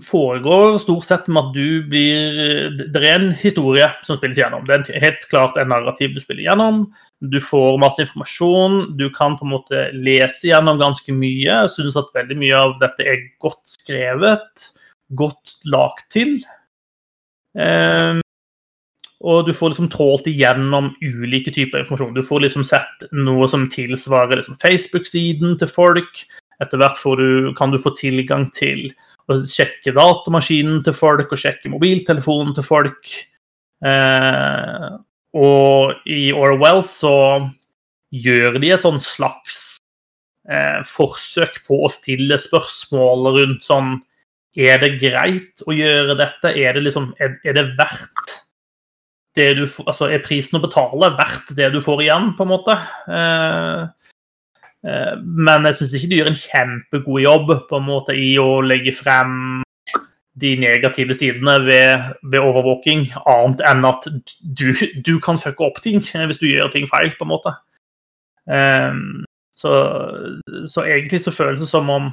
[0.05, 4.67] foregår stort sett med at du blir Det er en historie som spilles gjennom.
[4.69, 6.83] Det er helt klart en narrativ du spiller gjennom.
[7.25, 8.93] Du får masse informasjon.
[8.99, 11.49] Du kan på en måte lese gjennom ganske mye.
[11.49, 14.69] Jeg synes at veldig mye av dette er godt skrevet,
[15.17, 16.37] godt lagt til.
[17.57, 18.21] Eh,
[19.25, 22.13] og du får liksom trålt igjennom ulike typer informasjon.
[22.13, 26.27] Du får liksom sett noe som tilsvarer liksom Facebook-siden til folk.
[26.63, 28.87] Etter hvert du, kan du få tilgang til
[29.31, 33.11] å sjekke datamaskinen til folk og sjekke mobiltelefonen til folk.
[33.85, 34.89] Eh,
[35.35, 37.15] og i Orwell så
[38.15, 39.77] gjør de et sånn slags
[40.47, 43.97] eh, forsøk på å stille spørsmål rundt sånn
[44.55, 46.53] Er det greit å gjøre dette?
[46.55, 48.35] Er det, liksom, er, er det verdt
[49.35, 52.77] det du Altså, er prisen å betale verdt det du får igjen, på en måte?
[53.11, 54.11] Eh,
[54.85, 58.93] men jeg syns ikke de gjør en kjempegod jobb på en måte i å legge
[58.93, 59.63] frem
[60.35, 64.07] de negative sidene ved, ved overvåking, annet enn at
[64.43, 64.67] du,
[64.99, 67.55] du, kan fucke opp ting hvis du gjør ting feil, på en måte.
[68.45, 69.23] Um,
[69.55, 69.71] så,
[70.67, 72.11] så, egentlig så føles det som om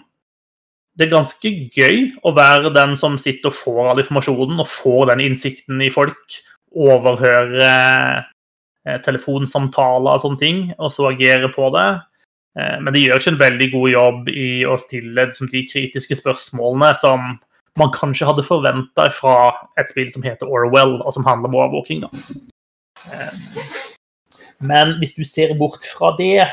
[0.95, 5.09] det er ganske gøy å være den som sitter og får all informasjonen og får
[5.11, 6.37] den innsikten i folk.
[6.73, 7.71] Overhøre
[8.87, 11.89] eh, telefonsamtaler og sånne ting, og så agere på det.
[12.59, 16.19] Eh, men de gjør ikke en veldig god jobb i å stille liksom, de kritiske
[16.21, 17.37] spørsmålene som
[17.81, 19.37] man kanskje hadde forventa fra
[19.81, 22.05] et spill som heter Orwell, og som handler om overvåking.
[22.05, 22.11] da.
[24.61, 26.45] men hvis du ser bort fra det,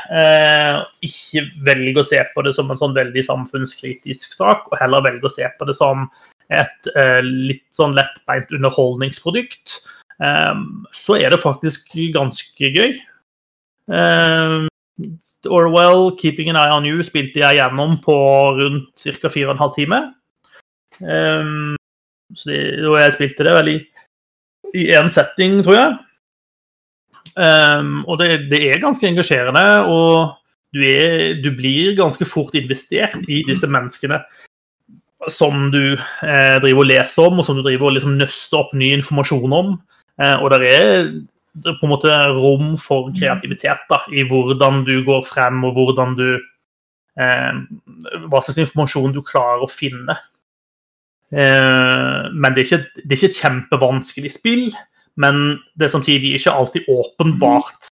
[0.80, 5.04] og ikke velger å se på det som en sånn veldig samfunnskritisk sak, og heller
[5.04, 6.08] velger å se på det som
[6.48, 6.90] et
[7.28, 9.76] litt sånn lettbeint underholdningsprodukt,
[10.16, 12.96] så er det faktisk ganske gøy.
[15.48, 18.16] Orwell, 'Keeping an Eye on You' spilte jeg gjennom på
[18.58, 19.28] rundt ca.
[19.28, 20.10] 4 12 timer.
[21.00, 21.76] Um,
[22.44, 23.72] det, og jeg spilte det vel
[24.74, 25.96] i én setting, tror jeg.
[27.40, 30.36] Um, og det, det, er ganske engasjerende, og
[30.74, 34.20] du, er, du, blir ganske fort investert i disse menneskene
[35.28, 38.70] som du eh, driver og leser om, og som du driver og liksom nøster opp
[38.72, 39.74] ny informasjon om.
[40.20, 41.10] Eh, og det er
[41.58, 46.26] på en måte rom for kreativitet da, i hvordan du går frem, og hvordan du
[47.20, 47.62] eh,
[48.30, 50.16] Hva slags informasjon du klarer å finne.
[51.30, 54.68] Eh, men det er, ikke, det er ikke et kjempevanskelig spill,
[55.20, 57.90] men det er samtidig ikke alltid åpenbart.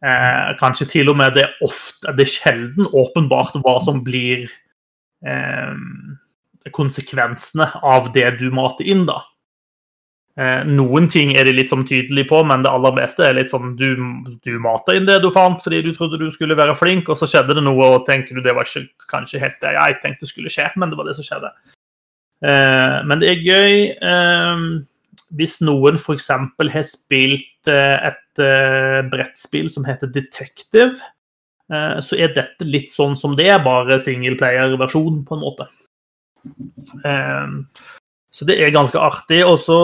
[0.00, 4.46] Eh, kanskje til og med det er ofte Det er sjelden åpenbart hva som blir
[5.28, 5.74] eh,
[6.72, 9.20] konsekvensene av det du mater inn, da.
[10.38, 13.50] Eh, noen ting er de litt sånn tydelige på, men det aller beste er litt
[13.50, 13.88] sånn du,
[14.46, 17.26] du mata inn det du fant fordi du trodde du skulle være flink, og så
[17.28, 20.52] skjedde det noe, og tenker du det var ikke kanskje helt det jeg tenkte skulle
[20.52, 21.50] skje, men det var det som skjedde.
[22.46, 24.64] Eh, men det er gøy eh,
[25.40, 26.30] hvis noen f.eks.
[26.30, 30.96] har spilt eh, et eh, brettspill som heter Detective,
[31.70, 35.68] så er dette litt sånn som det, bare singleplayer-versjon, på en måte.
[37.06, 37.52] Eh,
[38.30, 39.40] så det er ganske artig.
[39.46, 39.76] Og så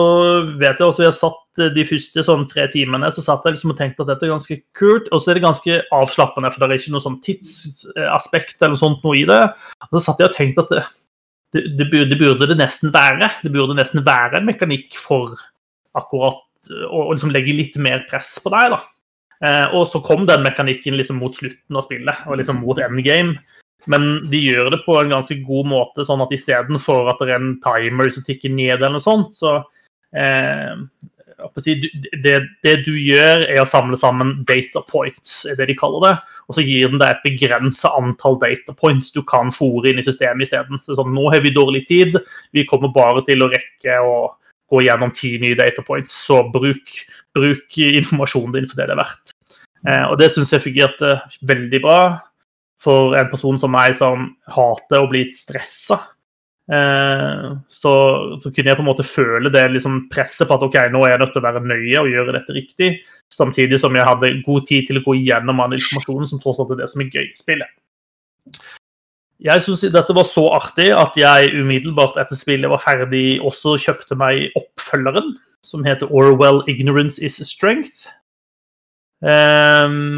[0.59, 3.79] vet jeg også, jeg satt de første sånn tre timene så satt jeg liksom og
[3.79, 5.09] tenkte at dette er ganske kult.
[5.11, 9.03] Og så er det ganske avslappende, for det er ikke noe sånn tidsaspekt eller sånt
[9.05, 9.41] noe i det.
[9.89, 10.83] Og så satt jeg og tenkte at det,
[11.65, 13.31] det, burde, det, burde, det nesten være.
[13.43, 15.35] Det burde nesten være en mekanikk for
[15.97, 16.43] akkurat
[16.87, 18.83] å liksom legge litt mer press på deg, da.
[19.45, 23.37] Eh, og så kom den mekanikken liksom mot slutten av spillet, og liksom mot endgame.
[23.85, 27.37] Men de gjør det på en ganske god måte, sånn at istedenfor at det er
[27.37, 29.59] en timer som tikker ned, eller noe sånt, så
[30.17, 30.73] eh,
[31.37, 32.33] det,
[32.65, 36.15] det, du gjør, er å samle sammen data points, er det de kaller det.
[36.47, 40.05] Og så gir den deg et begrensa antall data points du kan fòre inn i
[40.05, 40.81] systemet isteden.
[40.87, 42.17] Sånn, nå har vi dårlig tid,
[42.55, 44.17] vi kommer bare til å rekke å
[44.67, 46.95] gå gjennom ti nye data points, så bruk,
[47.37, 49.35] bruk informasjonen din for det det er verdt.
[49.85, 51.99] Eh, og det syns jeg fungerte veldig bra
[52.81, 55.99] for en person som meg, som hater å bli stressa.
[56.67, 57.93] Eh, så,
[58.43, 61.13] så, kunne jeg på en måte føle det liksom presset på at ok, nå er
[61.13, 62.89] jeg nødt til å være nøye og gjøre dette riktig,
[63.31, 66.75] samtidig som jeg hadde god tid til å gå gjennom all informasjonen, som tross alt
[66.75, 67.71] er det som er gøy i spillet.
[69.47, 74.17] Jeg syns dette var så artig at jeg umiddelbart etter spillet var ferdig, også kjøpte
[74.17, 78.07] meg oppfølgeren, som heter Orwell Ignorance is Strength.
[79.21, 80.17] Um,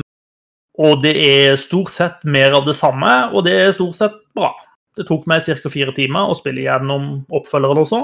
[0.80, 4.54] og det er stort sett mer av det samme, og det er stort sett bra.
[4.96, 5.72] Det tok meg ca.
[5.72, 8.02] fire timer å spille gjennom oppfølgeren også.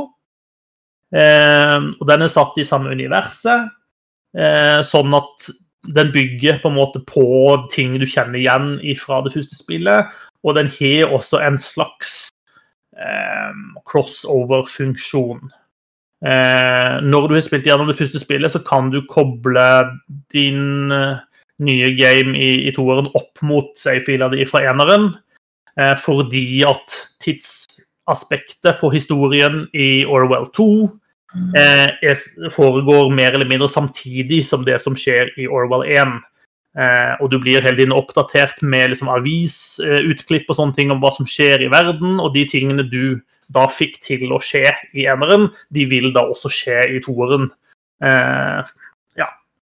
[1.15, 3.69] Eh, og den er satt i samme universet,
[4.35, 5.49] eh, sånn at
[5.95, 7.25] den bygger på en måte på
[7.71, 10.11] ting du kjenner igjen fra det første spillet.
[10.43, 12.31] Og den har også en slags
[12.97, 13.53] eh,
[13.88, 15.45] crossover-funksjon.
[16.25, 19.65] Eh, når du har spilt gjennom det første spillet, så kan du koble
[20.33, 20.89] din
[21.63, 25.13] nye game i, i toeren opp mot save-fila di fra eneren.
[25.79, 30.69] Eh, fordi at tidsaspektet på historien i Orwell 2
[31.59, 32.21] eh, er,
[32.53, 36.15] foregår mer eller mindre samtidig som det som skjer i Orwell 1.
[36.75, 41.13] Eh, og du blir hele tiden oppdatert med liksom, avisutklipp og sånne ting om hva
[41.15, 42.19] som skjer i verden.
[42.19, 43.19] Og de tingene du
[43.53, 47.47] da fikk til å skje i eneren, de vil da også skje i toeren.
[48.03, 48.75] Eh,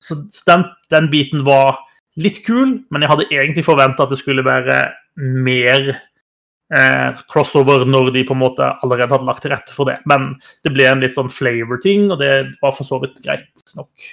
[0.02, 1.80] så den, den, biten var
[2.22, 4.80] litt kul, men jeg hadde egentlig forventa at det skulle være
[5.22, 10.00] mer eh, crossover når de på en måte allerede hadde lagt til rette for det.
[10.10, 10.34] Men
[10.66, 12.32] det ble en litt sånn flavor-ting, og det
[12.64, 14.10] var for så vidt greit nok.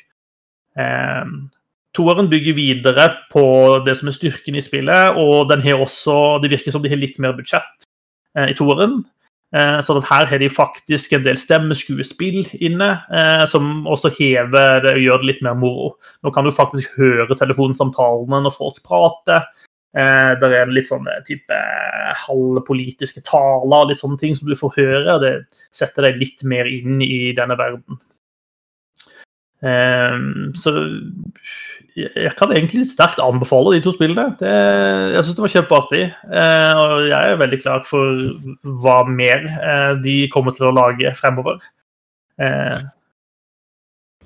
[0.79, 1.37] Eh,
[1.97, 3.43] Toeren bygger videre på
[3.87, 7.01] det som er styrken i spillet, og den har også, det virker som de har
[7.01, 7.89] litt mer budsjett
[8.37, 9.01] eh, i toeren.
[9.57, 15.01] Eh, så her har de faktisk en del stemmeskuespill inne, eh, som også hever og
[15.01, 15.95] gjør det litt mer moro.
[16.23, 19.49] Nå kan du faktisk høre telefonsamtalene når folk prater.
[19.97, 21.63] Eh, det er det litt sånn type
[22.27, 25.15] halvpolitiske taler, litt sånne ting som du får høre.
[25.15, 25.35] og Det
[25.73, 28.01] setter deg litt mer inn i denne verden.
[29.59, 30.73] Så
[31.99, 34.31] jeg kan egentlig sterkt anbefale de to spillene.
[34.39, 34.51] Det,
[35.15, 36.03] jeg syns det var kjempeartig.
[36.31, 38.21] Eh, og jeg er veldig klar for
[38.85, 41.59] hva mer eh, de kommer til å lage fremover.
[42.39, 42.87] Eh.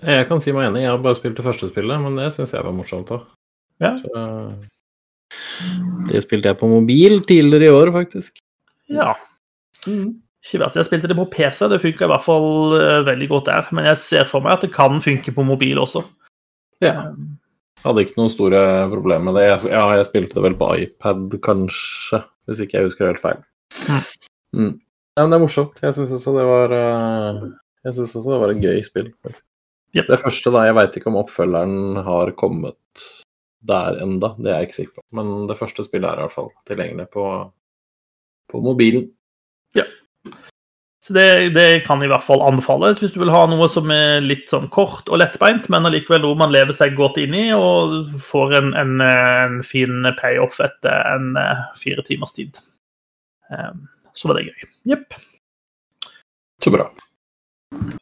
[0.03, 0.85] Jeg kan si meg enig.
[0.85, 3.25] Jeg har bare spilt det første spillet, men det syns jeg var morsomt òg.
[3.83, 3.97] Ja.
[6.11, 8.43] det spilte jeg på mobil tidligere i år, faktisk.
[8.93, 9.15] Ja.
[9.87, 10.21] Mm.
[10.43, 10.79] Ikke verst.
[10.79, 13.69] Jeg spilte det på PC, det funka i hvert fall uh, veldig godt der.
[13.77, 16.03] Men jeg ser for meg at det kan funke på mobil også.
[16.83, 16.97] Ja.
[17.79, 19.47] Jeg hadde ikke noen store problemer med det.
[19.49, 23.41] Jeg, ja, jeg spilte det vel på iPad, kanskje, hvis ikke jeg husker helt feil.
[23.87, 24.03] Mm.
[24.59, 24.75] Mm.
[25.15, 25.81] Ja, men det er morsomt.
[25.85, 27.41] Jeg syns også det var uh,
[27.87, 29.11] Jeg synes også det var et gøy spill.
[29.93, 30.07] Yep.
[30.09, 33.09] Det første, da, jeg veit ikke om oppfølgeren har kommet
[33.63, 35.05] der enda, det er jeg ikke sikker på.
[35.19, 37.27] Men det første spillet er i hvert fall tilgjengelig på,
[38.51, 39.11] på mobilen.
[41.03, 44.23] Så det, det, kan i hvert fall anbefales hvis du vil ha noe som er
[44.23, 48.13] litt sånn kort og lettbeint, men allikevel noe man lever seg godt inn i og
[48.23, 52.63] får en, en, en fin payoff etter en eh, fire timers tid.
[53.51, 54.69] Um, så var det gøy.
[54.93, 55.19] Jepp.
[56.63, 56.87] Så bra.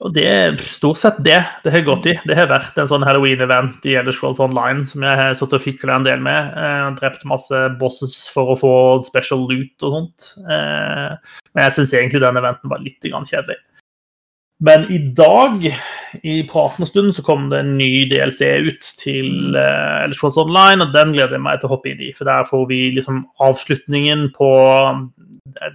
[0.00, 2.14] Og det er stort sett det det har gått i.
[2.26, 5.64] Det har vært en sånn halloween-event i Elder Scrolls Online som jeg har satt og
[5.64, 6.52] fikla en del med.
[6.56, 8.74] Eh, drept masse bosses for å få
[9.06, 10.30] special loot og sånt.
[10.44, 13.58] Eh, men jeg syns egentlig den eventen var litt kjedelig.
[14.60, 15.62] Men i dag,
[16.20, 20.84] i pratende stund, så kom det en ny DLC ut til eh, Elder Scrolls Online,
[20.84, 22.10] og den gleder jeg meg til å hoppe inn i.
[22.16, 24.50] For der får vi liksom avslutningen på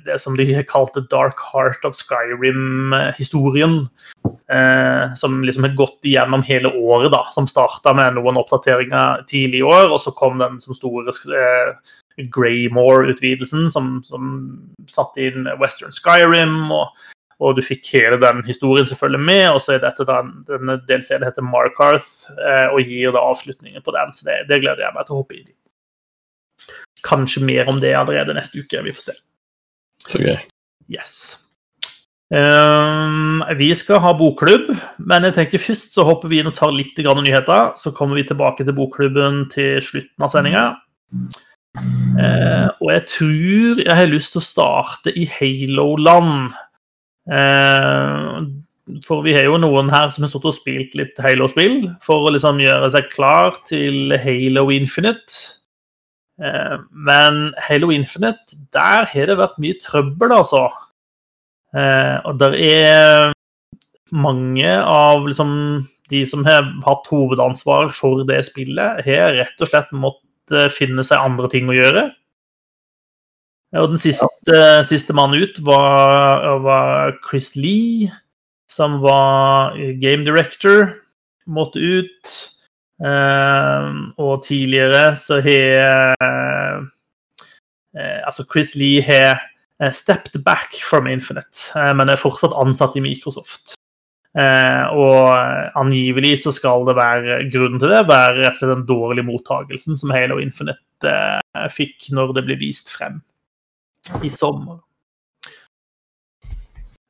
[0.05, 3.87] det som de kalte Dark Heart of Skyrim-historien.
[4.45, 7.23] Eh, som liksom har gått igjennom hele året, da.
[7.33, 11.73] Som starta med noen oppdateringer tidlig i år, og så kom den som store eh,
[12.35, 14.31] Greymore-utvidelsen, som, som
[14.91, 16.71] satte inn Western Skyrim.
[16.71, 16.93] og
[17.43, 21.27] og du fikk hele den historien selvfølgelig med, og så er dette den, denne delscenen
[21.27, 24.13] heter Markarth, eh, og gir da avslutningen på den.
[24.15, 25.43] Så det, det, gleder jeg meg til å hoppe i.
[27.05, 28.83] Kanskje mer om det allerede neste uke.
[28.85, 29.17] Vi får se.
[30.09, 30.37] Så gøy.
[30.91, 31.45] Yes.
[32.33, 36.73] Um, vi skal ha bokklubb, men jeg tenker først så hopper vi inn og tar
[36.73, 37.73] litt nyheter.
[37.77, 40.65] Så kommer vi tilbake til bokklubben til slutten av sendinga.
[41.75, 46.55] Uh, og jeg tror jeg har lyst til å starte i Halo-land.
[47.29, 48.45] Uh,
[49.05, 52.33] for vi har jo noen her som har stått og spilt litt Halo-spill for å
[52.35, 55.64] liksom gjøre seg klar til Halo Infinite.
[56.41, 60.67] Eh, men Halo Infinite, der har det vært mye trøbbel, altså.
[61.75, 63.33] Eh, og der er
[64.15, 65.53] mange av liksom
[66.11, 71.23] de som har hatt hovedansvar for det spillet, har rett og slett måttet finne seg
[71.23, 72.09] andre ting å gjøre.
[73.75, 78.11] Og den siste, siste mannen ut var, var, Chris Lee,
[78.71, 80.93] som var game director.
[81.45, 82.35] Måtte ut.
[82.95, 86.85] Uh, og tidligere så har uh,
[87.95, 89.39] Altså, Chris Lee har
[89.95, 93.71] stepped back from Infinite, men er fortsatt ansatt i Microsoft.
[94.35, 99.27] og angivelig så skal det være grunnen til det være rett og slett den dårlige
[99.29, 101.15] mottagelsen som Halo Infinite
[101.71, 103.21] fikk når det ble vist frem
[104.19, 104.83] i sommer.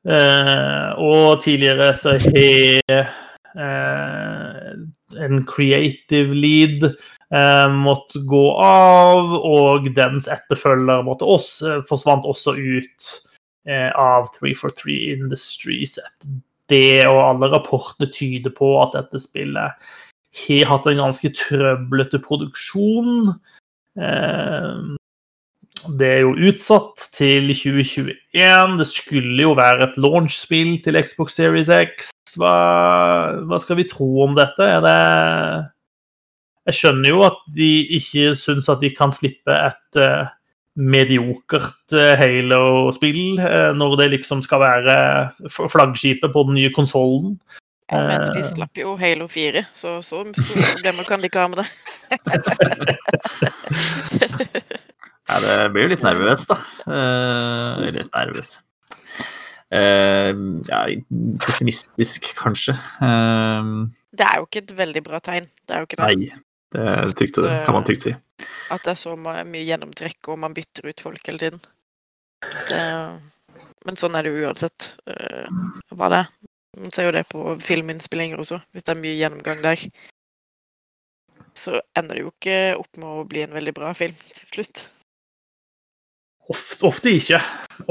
[0.05, 3.07] Eh, og tidligere så har
[3.57, 4.54] eh,
[5.21, 13.11] en creative lead eh, måtte gå av, og dens etterfølger måtte også, forsvant også ut
[13.67, 15.99] eh, av 343 Industries
[16.69, 19.87] det, og alle rapportene tyder på at dette spillet
[20.35, 23.35] har hatt en ganske trøblete produksjon.
[23.95, 24.95] Eh,
[25.99, 28.77] det er jo utsatt til 2021.
[28.79, 32.14] Det skulle jo være et launch-spill til Xbox Series X.
[32.35, 32.55] Hva,
[33.45, 34.65] hva, skal vi tro om dette?
[34.65, 34.99] Er det
[36.65, 40.25] Jeg skjønner jo at de ikke syns at de kan slippe et uh,
[40.75, 44.95] mediokert uh, Halo-spill uh, når det liksom skal være
[45.53, 47.37] flaggskipet på den nye konsollen.
[47.93, 51.61] Men de slapp jo Halo 4, så så store problemer kan de ikke ha med
[51.61, 51.69] det.
[55.25, 56.59] Ja, det blir jo litt nervøs, da.
[56.85, 58.59] Uh, litt nervøs.
[59.75, 60.79] Uh, ja,
[61.43, 62.77] pessimistisk, kanskje.
[63.01, 63.85] Uh,
[64.15, 65.49] det er jo ikke et veldig bra tegn.
[65.67, 66.07] Det er jo ikke det.
[66.07, 66.41] Nei,
[66.75, 66.87] det,
[67.19, 68.15] trygt, det kan man trygt si.
[68.71, 71.63] At det er så mye gjennomtrekk, og man bytter ut folk hele tiden.
[72.69, 72.81] Det,
[73.87, 76.33] men sånn er det jo uansett hva det er.
[76.75, 79.85] Man ser jo det på filminnspillinger også, hvis det er mye gjennomgang der.
[81.55, 84.89] Så ender det jo ikke opp med å bli en veldig bra film til slutt.
[86.51, 87.39] Ofte, ofte ikke.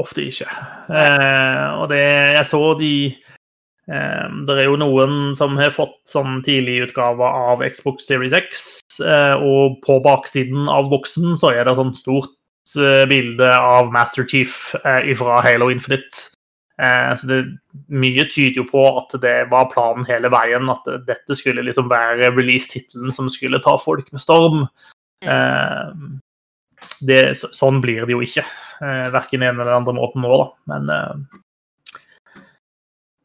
[0.01, 0.47] Ofte ikke.
[0.89, 2.03] Eh, og det
[2.35, 7.63] Jeg så de eh, Det er jo noen som har fått sånn tidlig utgave av
[7.65, 13.03] Xbox Series X, eh, og på baksiden av boksen så er det sånn stort eh,
[13.11, 16.31] bilde av Master Chief eh, fra Halo Infinite.
[16.81, 17.43] Eh, så det,
[17.91, 22.33] mye tyder jo på at det var planen hele veien, at dette skulle liksom være
[22.35, 24.67] release-tittelen som skulle ta folk med storm.
[25.25, 26.21] Mm
[27.05, 28.45] det, sånn blir det jo ikke.
[28.81, 30.47] Eh, verken en eller andre måten nå, da.
[30.71, 31.41] Men eh,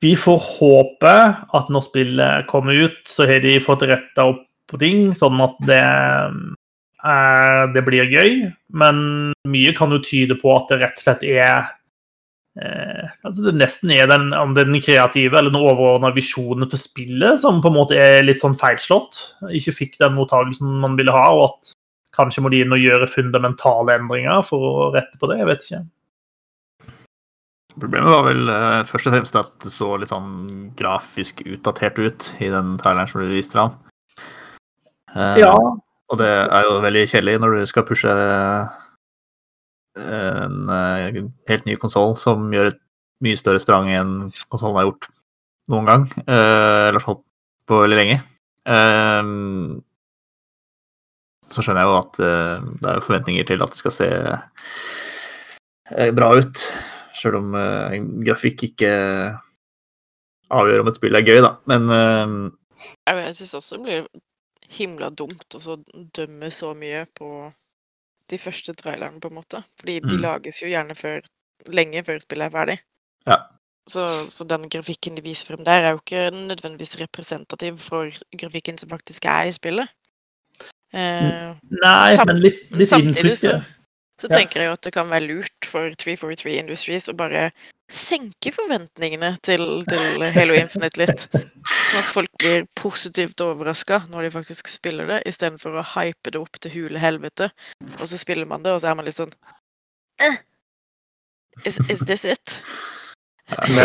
[0.01, 1.17] vi får håpe
[1.57, 5.59] at når spillet kommer ut, så har de fått retta opp på ting, sånn at
[5.69, 5.83] det,
[7.05, 8.47] eh, det blir gøy.
[8.73, 11.69] Men mye kan jo tyde på at det rett og slett er
[12.61, 17.61] eh, altså Det nesten er den, den kreative eller den overordna visjonen for spillet som
[17.63, 19.21] på en måte er litt sånn feilslått.
[19.53, 21.75] Ikke fikk den mottagelsen man ville ha, og at
[22.17, 25.39] Kanskje må de inn og gjøre fundamentale endringer for å rette på det.
[25.41, 25.83] Jeg vet ikke.
[27.81, 32.27] Problemet var vel uh, først og fremst at det så litt sånn grafisk utdatert ut
[32.43, 33.77] i den traileren som ble vist fram.
[35.15, 35.55] Uh, ja.
[36.11, 38.11] Og det er jo veldig kjedelig når du skal pushe
[40.01, 42.81] en uh, helt ny konsoll som gjør et
[43.23, 44.15] mye større sprang enn
[44.51, 45.11] konsollen har gjort
[45.71, 46.09] noen gang.
[46.27, 47.21] eller i hvert fall
[47.71, 48.19] på veldig lenge.
[48.67, 49.79] Uh,
[51.51, 54.09] så skjønner jeg jo at uh, det er forventninger til at det skal se
[55.91, 56.65] uh, bra ut.
[57.19, 57.95] Sjøl om uh,
[58.25, 58.91] grafikk ikke
[60.51, 61.55] avgjør om et spill er gøy, da.
[61.71, 62.35] Men eh,
[63.11, 64.09] jeg syns også det blir
[64.71, 65.77] himla dumt å
[66.17, 67.51] dømme så mye på
[68.31, 69.63] de første trailerne, på en måte.
[69.81, 70.23] Fordi de Mm.
[70.23, 71.25] lages jo gjerne før,
[71.67, 72.77] lenge før spillet er ferdig.
[73.27, 73.39] Ja.
[73.91, 78.79] Så, så den grafikken de viser frem der, er jo ikke nødvendigvis representativ for grafikken
[78.79, 79.91] som faktisk er i spillet.
[80.93, 83.61] Eh, Nei, men litt, litt Samtidig så,
[84.21, 84.41] så Ja.
[84.41, 87.51] tenker jeg jo at det kan være lurt for 343 Industries å bare
[87.91, 91.25] senke forventningene til, til Halo Infinite litt.
[91.31, 96.39] Sånn at folk blir positivt overraska når de faktisk spiller det, istedenfor å hype det
[96.43, 97.51] opp til hule helvete.
[97.99, 99.35] Og så spiller man det, og så er man litt sånn
[100.23, 100.39] eh,
[101.67, 102.61] is, is this it?
[103.51, 103.83] Hei,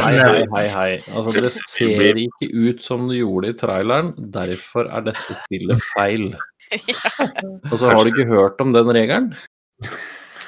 [0.54, 0.90] hei, hei.
[1.10, 6.28] Altså, det ser ikke ut som det gjorde i traileren, derfor er dette spillet feil.
[7.72, 9.32] Og så har du ikke hørt om den regelen?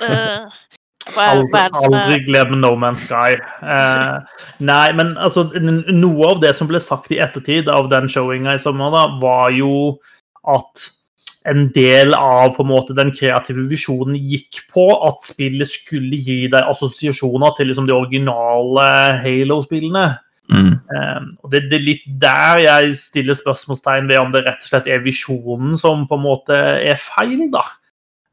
[0.04, 0.58] Eh,
[1.16, 3.38] Aldri, aldri glem No Man's Sky.
[3.64, 8.58] Eh, nei, men altså, noe av det som ble sagt i ettertid av den showinga
[8.58, 9.72] i sommer, da, var jo
[10.48, 10.90] at
[11.48, 16.42] en del av på en måte, den kreative visjonen gikk på at spillet skulle gi
[16.52, 18.88] deg assosiasjoner til liksom, de originale
[19.24, 20.10] Halo-spillene.
[20.54, 20.74] Mm.
[20.88, 24.70] Um, og det, det er litt der jeg stiller spørsmålstegn ved om det rett og
[24.70, 27.66] slett er visjonen som på en måte er feil, da.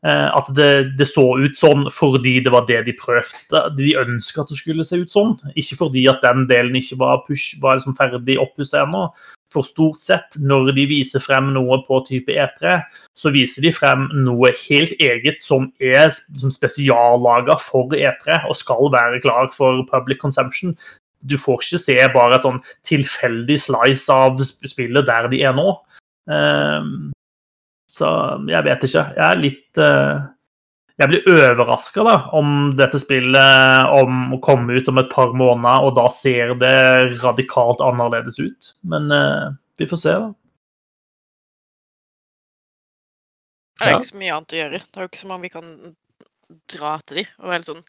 [0.05, 3.63] Uh, at det, det så ut sånn fordi det var det de prøvde.
[3.79, 5.33] De ønska at det skulle se ut sånn.
[5.57, 9.07] Ikke fordi at den delen ikke var, push, var liksom ferdig oppussa ennå.
[9.55, 12.81] For stort sett, når de viser frem noe på type E3,
[13.17, 18.91] så viser de frem noe helt eget som er som spesiallaga for E3 og skal
[18.93, 20.75] være klar for public consumption
[21.25, 25.73] du får ikke se bare et sånn tilfeldig slice av spillet der de er nå.
[26.31, 27.11] Ehm,
[27.91, 28.09] så
[28.51, 29.05] jeg vet ikke.
[29.17, 30.31] Jeg er litt eh,
[31.01, 32.05] Jeg blir overraska
[32.39, 37.19] om dette spillet om å komme ut om et par måneder, og da ser det
[37.25, 38.75] radikalt annerledes ut.
[38.87, 39.49] Men eh,
[39.81, 40.31] vi får se, da.
[43.75, 44.81] Det er ikke så mye annet å gjøre.
[44.87, 45.73] Det er jo ikke så mange vi kan
[46.71, 47.83] dra til de og være sånn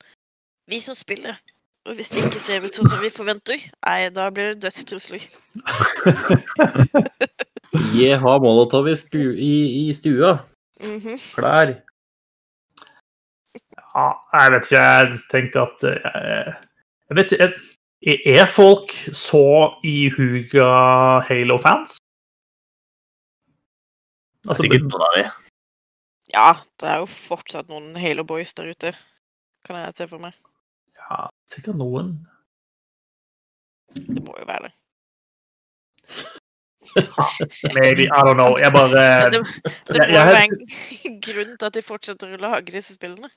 [0.71, 1.37] Vi som spiller.
[1.85, 5.21] Og hvis det ikke ser ut sånn som vi forventer, nei, da blir det dødstrusler.
[7.95, 10.37] Jeg har molotov i, stu, i, i stua.
[10.81, 11.19] Mhm.
[11.35, 11.73] Klær.
[13.95, 14.81] Ja, jeg vet ikke.
[14.83, 16.53] Jeg tenker at Jeg,
[17.09, 17.61] Jeg vet ikke er-
[18.41, 19.41] Er folk så
[19.83, 20.67] ihuga
[21.29, 21.95] Halo-fans?
[24.43, 25.23] Det er sikkert noen av de.
[26.35, 26.49] Ja,
[26.81, 28.91] det er jo fortsatt noen Halo Boys der ute,
[29.65, 30.33] kan jeg se for meg.
[31.09, 32.13] Ja, sikkert noen.
[33.95, 34.73] Det må jo være det.
[37.75, 38.55] Maybe, I don't know.
[38.61, 38.89] Jeg bare
[39.33, 39.41] Det,
[39.89, 42.95] det Jeg- må jo er være en grunn til at de fortsetter å lage disse
[42.97, 43.29] spillene.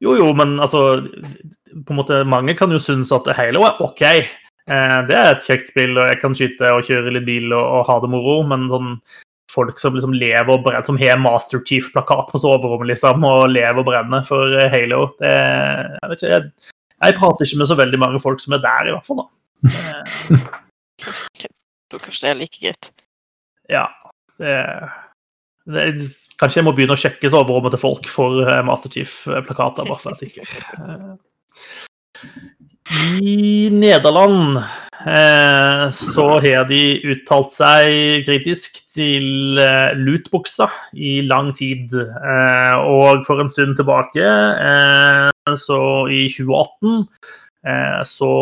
[0.00, 4.00] Jo, jo, men altså på en måte, Mange kan jo synes at Halo er OK.
[4.10, 7.64] Eh, det er et kjekt spill, og jeg kan skyte og kjøre litt bil og,
[7.80, 8.94] og ha det moro, men sånn
[9.50, 13.80] folk som liksom lever og brenner, som har Master Chief-plakat på soverommet liksom, og lever
[13.82, 16.70] og brenner for eh, Halo det, jeg, vet ikke, jeg,
[17.00, 19.24] jeg prater ikke med så veldig mange folk som er der, i hvert fall.
[19.24, 19.28] da.
[21.00, 21.46] Eh,
[21.90, 22.90] Da kanskje det er like greit.
[23.72, 23.86] ja.
[24.40, 24.52] Det,
[25.68, 26.04] det,
[26.40, 30.08] kanskje jeg må begynne å sjekke soverommet til folk for eh, Master Chief-plakater, bare for
[30.08, 30.44] å være sikker.
[32.90, 34.56] I Nederland
[35.06, 36.80] eh, så har de
[37.12, 41.94] uttalt seg kritisk til eh, lootboxer i lang tid.
[41.94, 44.26] Eh, og for en stund tilbake,
[45.60, 45.80] så
[46.10, 47.06] i 2018,
[47.70, 48.32] eh, så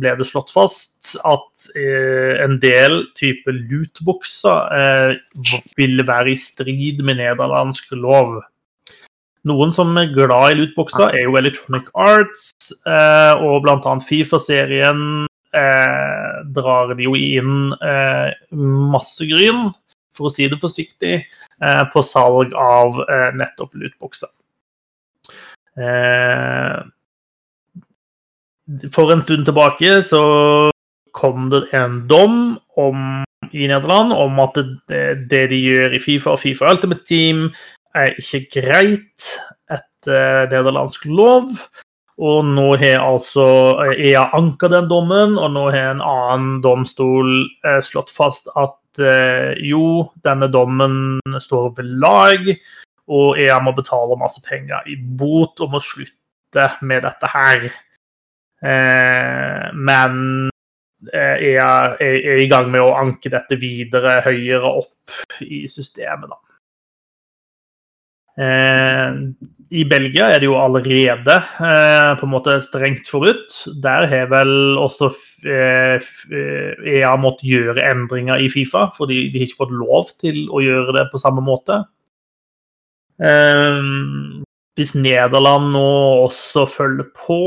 [0.00, 5.20] ble det slått fast at en del type lutbukser
[5.76, 8.38] ville være i strid med nederlandsk lov.
[9.44, 15.02] Noen som er glad i lootboxer, er jo Electronic Arts, eh, og annet Fifa-serien
[15.52, 19.68] eh, drar de jo inn eh, masse gryn,
[20.16, 21.18] for å si det forsiktig,
[21.60, 24.32] eh, på salg av eh, nettopp lootboxer.
[25.76, 26.80] Eh,
[28.94, 30.24] for en stund tilbake så
[31.14, 33.22] kom det en dom om,
[33.52, 34.56] i Nederland om at
[34.88, 37.50] det, det de gjør i Fifa og Fifa Ultimate Team,
[37.94, 39.28] er ikke greit
[39.70, 41.50] etter nederlandsk lov.
[42.22, 43.44] Og nå har altså
[43.90, 47.30] EA anka den dommen, og nå har en annen domstol
[47.66, 52.46] eh, slått fast at eh, jo, denne dommen står ved lag,
[53.10, 57.66] og EA må betale masse penger i bot og må slutte med dette her.
[58.62, 60.22] Eh, men
[61.10, 66.43] eh, EA er i gang med å anke dette videre høyere opp i systemet, da.
[68.34, 69.10] Eh,
[69.70, 73.54] I Belgia er det jo allerede eh, på en måte strengt forut.
[73.82, 75.12] Der har vel også
[75.46, 76.02] eh,
[76.96, 80.96] EA måttet gjøre endringer i Fifa, fordi de har ikke fått lov til å gjøre
[80.98, 81.84] det på samme måte.
[84.74, 85.88] Hvis Nederland nå
[86.24, 87.38] også følger på,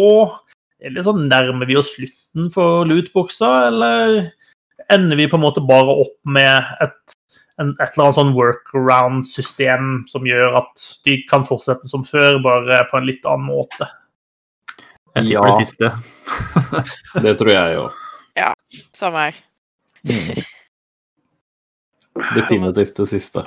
[0.80, 4.30] eller så nærmer vi oss slutten for lootboxer, eller
[4.94, 7.18] ender vi på en måte bare opp med et
[7.62, 12.84] en, et eller annet sånn workaround-system som gjør at de kan fortsette som før, bare
[12.92, 13.88] på en litt annen måte.
[15.16, 15.46] Jeg tipper Ja.
[15.48, 15.92] det siste.
[17.24, 18.04] Det tror jeg òg.
[18.94, 19.38] Samme her.
[20.04, 20.44] Mm.
[22.36, 23.44] Definitivt det siste.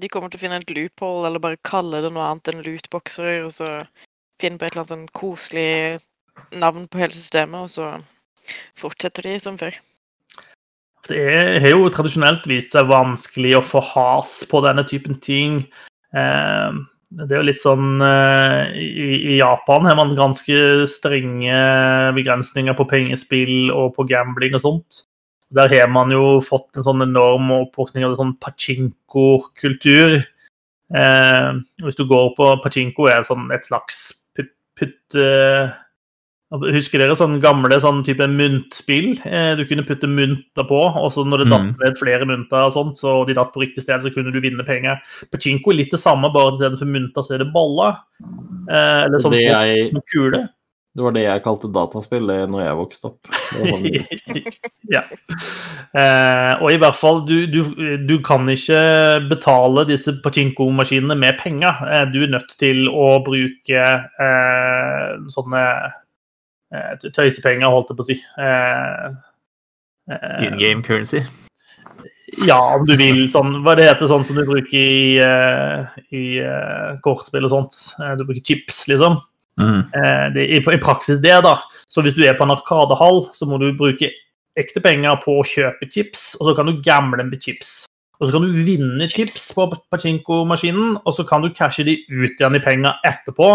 [0.00, 3.44] De kommer til å finne et loophole, eller bare kalle det noe annet enn lootboxer,
[3.46, 3.68] og så
[4.42, 6.00] finne på et eller annet sånn koselig
[6.58, 9.76] navn på hele systemet, og så fortsetter de som før.
[11.08, 15.64] Det har jo tradisjonelt vist seg vanskelig å få has på denne typen ting.
[16.14, 16.70] Eh,
[17.12, 21.52] Det er jo litt sånn eh, I Japan har man ganske strenge
[22.16, 25.02] begrensninger på pengespill og på gambling og sånt.
[25.52, 30.22] Der har man jo fått en sånn enorm oppvåkning av en sånn pachinko-kultur.
[30.94, 31.50] Eh,
[31.84, 34.00] hvis du går på Pachinko, er det sånn et slags
[34.36, 34.54] putte...
[34.80, 35.72] putt eh,
[36.52, 39.14] Husker dere sånn gamle sånn type myntspill?
[39.24, 41.76] Eh, du kunne putte mynter på, og så når det datt Mm.
[41.80, 44.64] ned flere mynter, og sånt, så de datt på riktig sted, så kunne du vinne
[44.66, 45.00] penger.
[45.32, 47.96] Pachinko er litt det samme, bare i stedet for mynter så er det baller.
[48.68, 50.48] Eh, eller sånn jeg, kule.
[50.94, 53.20] det var det jeg kalte dataspill det når jeg vokste opp.
[54.92, 55.02] Ja.
[55.96, 57.62] Eh, og i hvert fall, du, du,
[58.04, 61.80] du kan ikke betale disse pachinko-maskinene med penger.
[61.88, 65.64] Eh, du er nødt til å bruke eh, sånne
[67.02, 68.18] tøysepenger, holdt jeg på å si.
[68.38, 69.08] Eh,
[70.10, 71.22] eh, In game currency.
[72.46, 73.26] ja, om du vil.
[73.30, 77.78] Sånn, hva det heter sånn som du bruker i, eh, i eh, kortspill og sånt.
[78.00, 79.20] Eh, du bruker chips, liksom.
[79.60, 79.80] Mm.
[79.92, 81.58] Eh, det, i, I praksis det, da.
[81.92, 84.10] Så hvis du er på en arkadehall, så må du bruke
[84.58, 87.82] ekte penger på å kjøpe chips, og så kan du gamble med chips.
[88.20, 92.36] Og så kan du vinne chips på pachinko-maskinen, og så kan du cashe de ut
[92.38, 93.48] igjen i penger etterpå.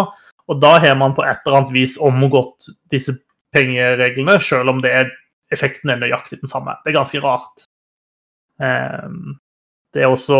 [0.47, 3.15] Og da har man på et eller annet vis omgått disse
[3.55, 5.11] pengereglene, selv om det er,
[5.53, 6.77] effekten er nøyaktig den samme.
[6.83, 7.67] Det er ganske rart.
[8.63, 9.37] Ehm,
[9.95, 10.37] det er, også,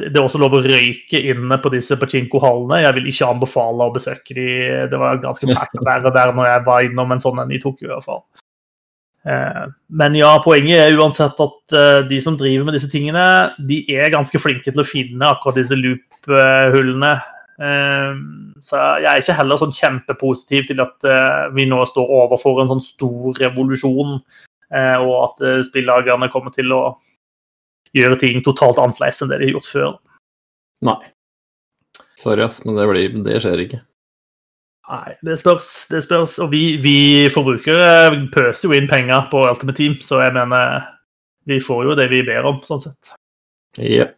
[0.00, 2.82] det er også lov å røyke inne på disse pachinko-hallene.
[2.82, 4.48] Jeg vil ikke anbefale å besøke de.
[4.90, 7.60] Det var ganske fælt å være der når jeg var innom en sånn en i
[7.62, 7.88] Tokyo.
[7.88, 8.24] i hvert fall.
[9.28, 13.24] Eh, Men ja, poenget er uansett at eh, de som driver med disse tingene,
[13.70, 17.14] de er ganske flinke til å finne akkurat disse loop-hullene.
[17.58, 18.14] Eh,
[18.62, 22.72] Så jeg er ikke heller sånn kjempepositiv til at eh, vi nå står overfor en
[22.72, 24.18] sånn stor revolusjon,
[24.74, 26.82] eh, og at eh, spillagerne kommer til å
[27.96, 29.94] gjøre ting totalt annerledes enn det de har gjort før.
[30.86, 30.98] Nei.
[32.18, 33.80] Sorry, ass, men det, blir, det skjer ikke.
[34.88, 35.70] Nei, det spørs.
[35.92, 40.34] det spørs, Og vi, vi forbrukere pøser jo inn penger på Ultimate Team, så jeg
[40.34, 40.86] mener
[41.48, 43.12] vi får jo det vi ber om, sånn sett.
[43.78, 44.08] Ja.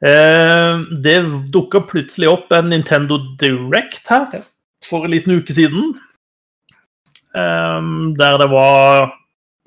[0.00, 1.16] Eh, det
[1.52, 4.46] dukka plutselig opp en Nintendo Direct her
[4.88, 5.92] for en liten uke siden.
[7.36, 7.80] Eh,
[8.16, 9.12] der det var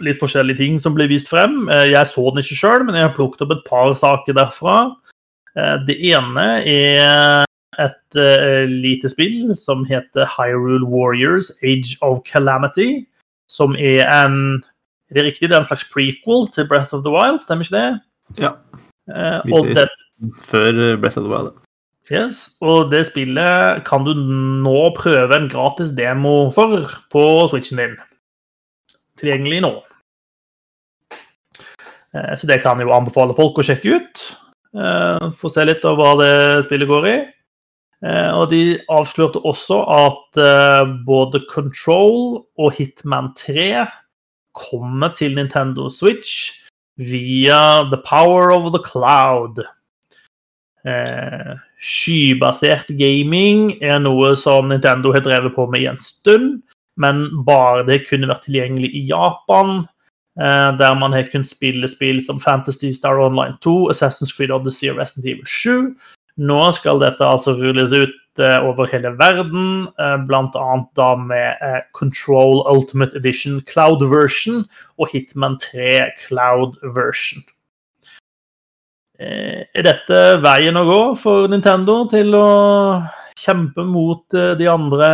[0.03, 1.67] litt forskjellige ting som ble vist frem.
[1.69, 4.77] Eh, jeg så den ikke sjøl, men jeg har plukket opp et par saker derfra.
[5.53, 7.45] Eh, det ene er
[7.81, 8.17] et
[8.69, 13.05] lite spill som heter Hyrule Warriors Age of Calamity.
[13.49, 14.63] Som er en
[15.09, 15.49] Er det riktig?
[15.49, 17.99] Det er en slags prequel til Breath of the Wild, stemmer ikke det?
[18.41, 18.51] Ja.
[19.13, 19.83] Eh, og det,
[20.47, 21.53] Før Breath of the Wild.
[22.11, 27.95] yes, og det spillet kan du nå prøve en gratis demo for på Switchen din.
[29.19, 29.73] Tilgjengelig nå.
[32.13, 34.23] Eh, Så det kan jeg jo anbefale folk å sjekke ut.
[34.75, 37.17] Eh, Få se litt av hva det spillet går i.
[38.03, 40.41] Eh, Og de avslørte også at
[41.05, 43.87] både Control og Hitman 3
[44.53, 46.59] kommer til Nintendo Switch
[46.97, 49.63] via The Power of the Cloud.
[50.83, 56.57] Eh, skybasert gaming er noe som Nintendo har drevet på med i en stund,
[56.99, 59.85] men bare det kunne vært tilgjengelig i Japan,
[60.39, 64.91] eh, der man har kunnet spille spill som Fantasy Star Online 2, Assassin's Creed Odyssey
[64.91, 65.95] og Resident Evil 7.
[66.37, 70.69] Nå skal dette altså rulles ut eh, over hele verden, eh, bl.a.
[70.97, 74.65] da med eh, Control Ultimate Edition Cloud Version
[74.97, 77.45] og Hitman 3 Cloud Version.
[79.23, 82.47] Eh, Er dette veien å gå for Nintendo til å
[83.39, 85.09] kjempe mot eh, de andre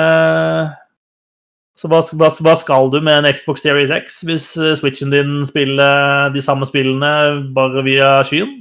[1.78, 5.32] Så hva, hva, hva skal du med en Xbox Series X hvis eh, Switchen din
[5.48, 5.94] spiller
[6.34, 7.12] de samme spillene
[7.56, 8.52] bare via skyen?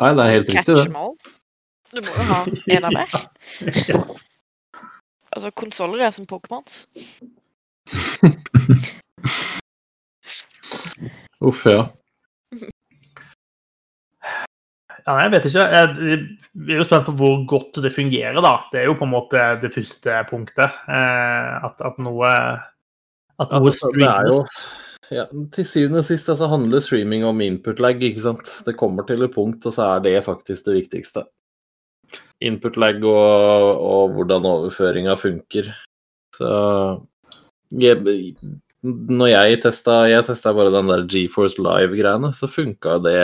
[0.00, 0.88] Nei, det er helt riktig, Catch det.
[1.92, 2.40] Du må jo ha
[2.74, 3.10] en av hver.
[5.32, 6.72] Altså, konsoller er som Pokémons.
[11.42, 11.82] Uff, ja.
[15.02, 15.64] Ja, jeg vet ikke.
[15.72, 16.18] Jeg
[16.52, 18.52] vi er jo spent på hvor godt det fungerer, da.
[18.70, 20.78] Det er jo på en måte det første punktet.
[20.86, 22.30] Eh, at, at noe
[23.42, 24.56] At noe Altså, streames.
[25.10, 28.56] ja, Til syvende og sist altså, handler streaming om input lag, ikke sant.
[28.66, 31.26] Det kommer til et punkt, og så er det faktisk det viktigste.
[32.42, 35.72] Input lag og, og hvordan overføringa funker.
[36.36, 36.48] Så
[37.78, 37.98] jeg,
[38.82, 43.18] Når jeg testa Jeg testa bare den der GeForce Live-greiene, så funka det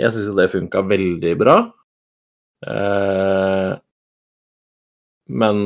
[0.00, 1.56] Jeg syns jo det funka veldig bra.
[2.66, 3.72] Eh,
[5.30, 5.60] men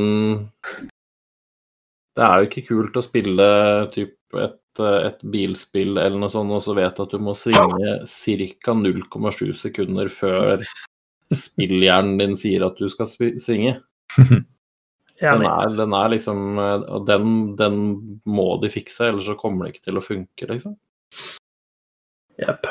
[2.14, 3.46] det er jo ikke kult å spille
[3.94, 7.94] typ et, et bilspill eller noe sånt, og så vet du at du må svinge
[8.04, 8.74] ca.
[8.78, 10.64] 0,7 sekunder før
[11.34, 13.78] spillhjernen din sier at du skal svinge.
[15.14, 17.76] Den er, den er liksom Og den, den
[18.26, 20.74] må de fikse, ellers så kommer det ikke til å funke, liksom.
[22.42, 22.66] Jepp.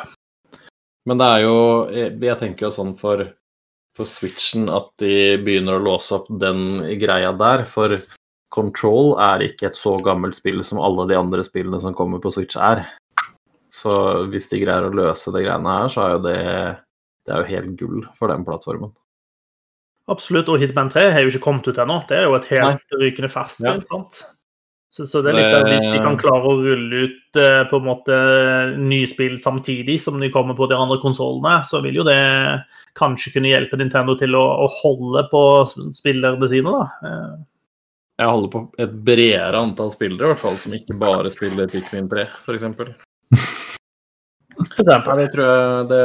[1.09, 1.55] Men det er jo
[1.91, 3.25] Jeg, jeg tenker jo sånn for,
[3.97, 7.65] for Switchen at de begynner å låse opp den greia der.
[7.69, 7.97] For
[8.53, 12.31] Control er ikke et så gammelt spill som alle de andre spillene som kommer på
[12.35, 12.85] Switch er.
[13.73, 13.93] Så
[14.29, 16.41] hvis de greier å løse de greiene her, så er jo det
[17.23, 18.91] Det er jo helt gull for den plattformen.
[20.11, 20.49] Absolutt.
[20.51, 22.01] Og Hitman 3 har jo ikke kommet ut ennå.
[22.09, 23.77] Det er jo et helt rykende ferskt Ja.
[23.87, 24.17] sant?
[24.93, 27.79] Så, så det er litt av hvis de kan klare å rulle ut uh, på
[27.79, 28.17] en måte
[28.77, 32.17] nye spill samtidig som de kommer på de andre konsollene, så vil jo det
[32.99, 35.41] kanskje kunne hjelpe Nintendo til å, å holde på
[35.97, 36.85] spillerne sine, da.
[37.01, 37.41] Uh.
[38.21, 42.11] Jeg holder på et bredere antall spillere, i hvert fall, som ikke bare spiller Pikmin
[42.11, 42.45] 3, f.eks.
[42.45, 42.93] For eksempel.
[44.53, 46.03] Jeg det tror jeg det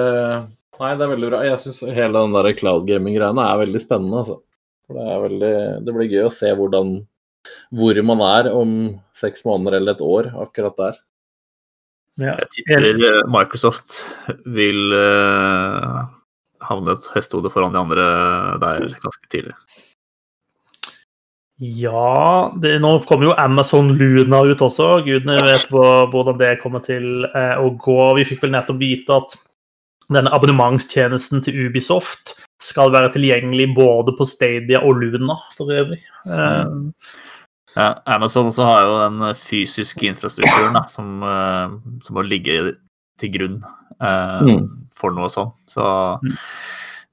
[0.78, 1.43] Nei, det er veldig bra.
[1.45, 4.41] Jeg syns hele den der cloud gaming-greiene er veldig spennende, altså.
[4.89, 6.97] Det er veldig Det blir gøy å se hvordan
[7.74, 8.72] hvor man er om
[9.16, 11.01] seks måneder eller et år akkurat der.
[12.18, 12.34] Ja.
[12.42, 14.01] Jeg tipper eh, Microsoft
[14.51, 16.09] vil uh,
[16.66, 18.07] havne et hestehode foran de andre
[18.62, 19.55] der ganske tidlig.
[21.59, 25.01] Ja det, Nå kommer jo Amazon Luna ut også.
[25.07, 27.99] Gudene vet hvor, hvordan det kommer til eh, å gå.
[28.20, 29.34] Vi fikk vel nettopp vite at
[30.09, 36.01] denne abonnementstjenesten til Ubisoft skal være tilgjengelig både på Stadia og Luna for øvrig.
[36.30, 36.78] Eh,
[37.76, 42.76] Ja, Amazon også har jo den fysiske infrastrukturen da, som, eh, som må ligge
[43.20, 43.58] til grunn
[44.00, 44.86] eh, Mm.
[44.94, 45.52] for noe sånn.
[45.68, 45.82] Så
[46.22, 46.36] Mm.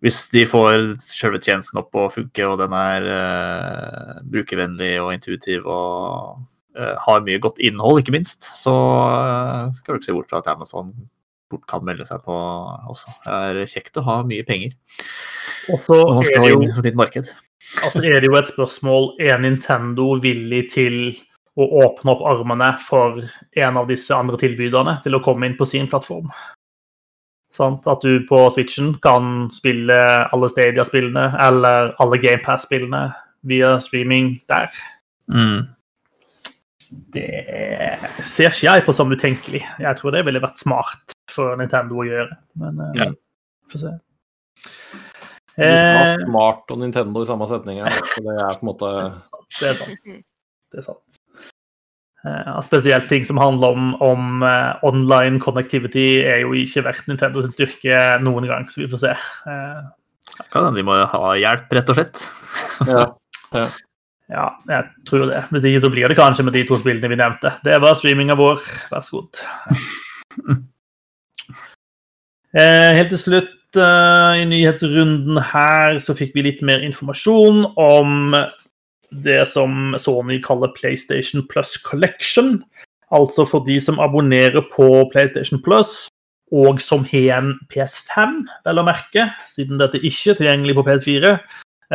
[0.02, 5.66] hvis de får selve tjenesten opp og funke, og den er eh, brukervennlig og intuitiv
[5.66, 6.40] og
[6.78, 10.40] eh, har mye godt innhold, ikke minst, så eh, skal du ikke se bort fra
[10.40, 10.94] at Amazon
[11.52, 12.34] fort kan melde seg på
[12.90, 13.08] også.
[13.24, 14.74] Det er kjekt å ha mye penger
[15.70, 17.30] og så når man skal jo inn på marked.
[17.84, 21.00] Altså er det jo et spørsmål er Nintendo villig til
[21.56, 23.22] å åpne opp armene for
[23.56, 26.30] en av disse andre tilbyderne til å komme inn på sin plattform.
[27.56, 27.88] Sant?
[27.88, 29.96] At du på Switchen kan spille
[30.36, 33.08] alle Stadia-spillene eller alle GamePass-spillene
[33.48, 34.74] via streaming der.
[35.32, 35.64] Mm.
[37.16, 37.28] Det
[38.24, 39.64] ser ikke jeg på som utenkelig.
[39.82, 42.36] Jeg tror det ville vært smart for Nintendo å gjøre.
[42.60, 43.12] Men eh, Ja.
[43.72, 43.94] får se.
[45.56, 47.80] Smart, Eh, smart og Nintendo i samme setning.
[48.12, 48.90] Så det er på en måte
[49.62, 50.10] det er sant.
[50.74, 51.20] Det er sant.
[52.26, 57.44] Eh, spesielt ting som handler om, om eh, online connectivity, er jo ikke vært Nintendo
[57.46, 59.16] sin styrke noen gang, så vi får se.
[59.48, 59.82] Eh,
[60.52, 62.24] Kan hende de må ha hjelp, rett og slett.
[62.90, 63.68] Ja.
[64.28, 65.44] ja, jeg tror det.
[65.54, 67.54] Hvis ikke så blir det kanskje med de to spillene vi nevnte.
[67.64, 68.60] Det var streaminga vår.
[68.92, 69.46] Vær så god.
[72.56, 78.36] Eh, helt til slutt eh, i nyhetsrunden her så fikk vi litt mer informasjon om
[79.24, 82.60] det som Sony kaller PlayStation Plus Collection.
[83.14, 86.08] Altså for de som abonnerer på PlayStation Plus,
[86.54, 91.34] og som har en PS5, vel å merke, siden dette ikke er tilgjengelig på PS4,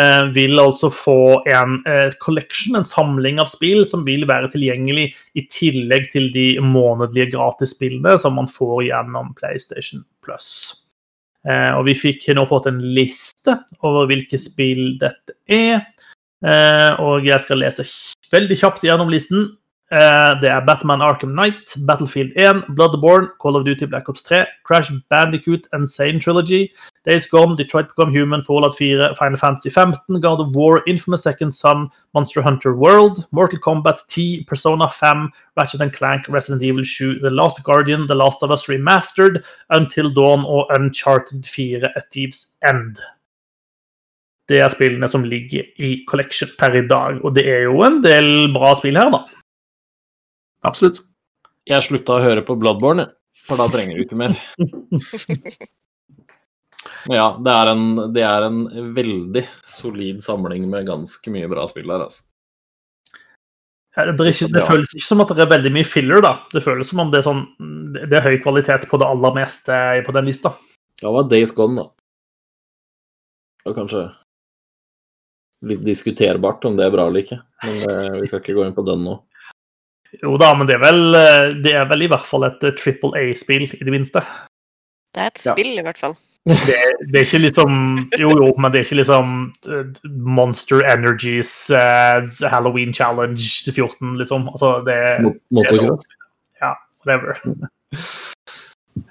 [0.00, 1.20] eh, vil altså få
[1.50, 6.52] en eh, collection, en samling av spill, som vil være tilgjengelig i tillegg til de
[6.62, 10.79] månedlige gratisspillene som man får gjennom PlayStation Plus.
[11.48, 15.86] Eh, og vi fikk nå fått en liste over hvilke spill dette er.
[16.44, 17.86] Eh, og jeg skal lese
[18.32, 19.48] veldig kjapt gjennom listen.
[19.90, 24.46] Eh, det er Batman Arkham Knight, Battlefield 1, Bloodborne, Call of Duty Black Ops 3,
[24.62, 26.70] Crash Bandicoot Insane Trilogy,
[27.04, 31.52] Days Gone, Detroit Become Human, Fallout 4, Final Fantasy 15, God of War, Infamous Second
[31.52, 37.30] Son, Monster Hunter World, Mortal Kombat 10, Persona 5, Ratchet Clank, Resident Evil 7, The
[37.30, 43.00] Last Guardian, The Last of Us Remastered, Until Dawn og Uncharted 4, A Thieves End.
[44.50, 47.20] det er spillene som ligger i collection per i dag.
[47.22, 49.20] Og det er jo en del bra spill her, da.
[50.66, 51.02] Absolutt.
[51.68, 53.06] Jeg slutta å høre på Bloodborne,
[53.46, 54.36] for da trenger du ikke mer.
[57.08, 58.64] Ja, det er, en, det er en
[58.96, 62.26] veldig solid samling med ganske mye bra spill her, altså.
[63.96, 66.34] Ja, Det, er ikke, det føles ikke som at det er veldig mye filler, da.
[66.52, 67.42] Det føles som om det er, sånn,
[67.96, 70.54] det er høy kvalitet på det aller meste på den lista.
[71.00, 71.88] Da var Days Gone, da.
[73.68, 74.06] Og kanskje
[75.68, 77.40] litt diskuterbart om det er bra eller ikke.
[77.64, 79.18] Men eh, vi skal ikke gå inn på den nå.
[80.22, 82.72] Jo da, men det er vel, eh, det er vel i hvert fall et eh,
[82.78, 84.22] Triple A-spill, i det minste.
[85.14, 85.52] Det er et Ja.
[85.54, 86.16] spill, i hvert fall.
[86.50, 86.74] Det,
[87.12, 87.72] det er ikke liksom
[88.18, 89.32] Jo, jo, men det er ikke liksom
[90.24, 94.48] Monster Energies uh, Halloween Challenge til 14, liksom.
[94.48, 94.96] Altså, det
[95.26, 96.06] Mot- Motocross.
[97.04, 97.36] whatever.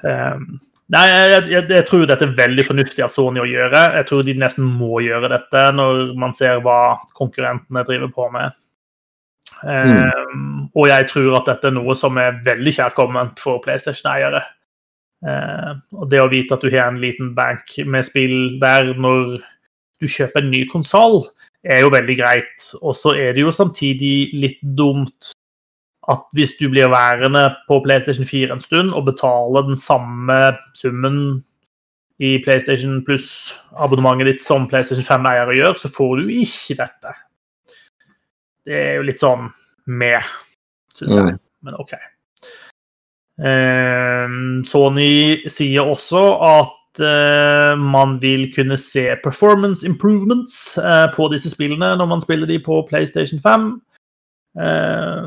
[0.03, 0.59] Um,
[0.93, 3.81] nei, jeg, jeg, jeg tror dette er veldig fornuftig av Sony å gjøre.
[3.99, 8.57] Jeg tror de nesten må gjøre dette når man ser hva konkurrentene driver på med.
[9.63, 14.41] Um, Og jeg tror at dette er noe som er veldig kjærkomment for PlayStation-eiere.
[15.19, 19.41] Uh, og det å vite at du har en liten bank med spill der når
[19.99, 21.25] du kjøper en ny konsoll,
[21.63, 22.69] er jo veldig greit.
[22.79, 25.33] Og så er det jo samtidig litt dumt
[26.09, 30.37] at hvis du blir værende på PlayStation 4 en stund og betaler den samme
[30.77, 31.43] summen
[32.19, 37.13] i PlayStation Plus-abonnementet ditt som PlayStation 5-eiere gjør, så får du ikke dette.
[38.67, 39.49] Det er jo litt sånn
[39.89, 40.25] med,
[40.95, 41.37] syns jeg.
[41.65, 41.95] Men OK.
[43.39, 44.35] Eh,
[44.67, 45.13] Sony
[45.51, 52.11] sier også at eh, man vil kunne se performance improvements eh, på disse spillene når
[52.11, 53.69] man spiller de på PlayStation 5.
[54.59, 55.25] Eh,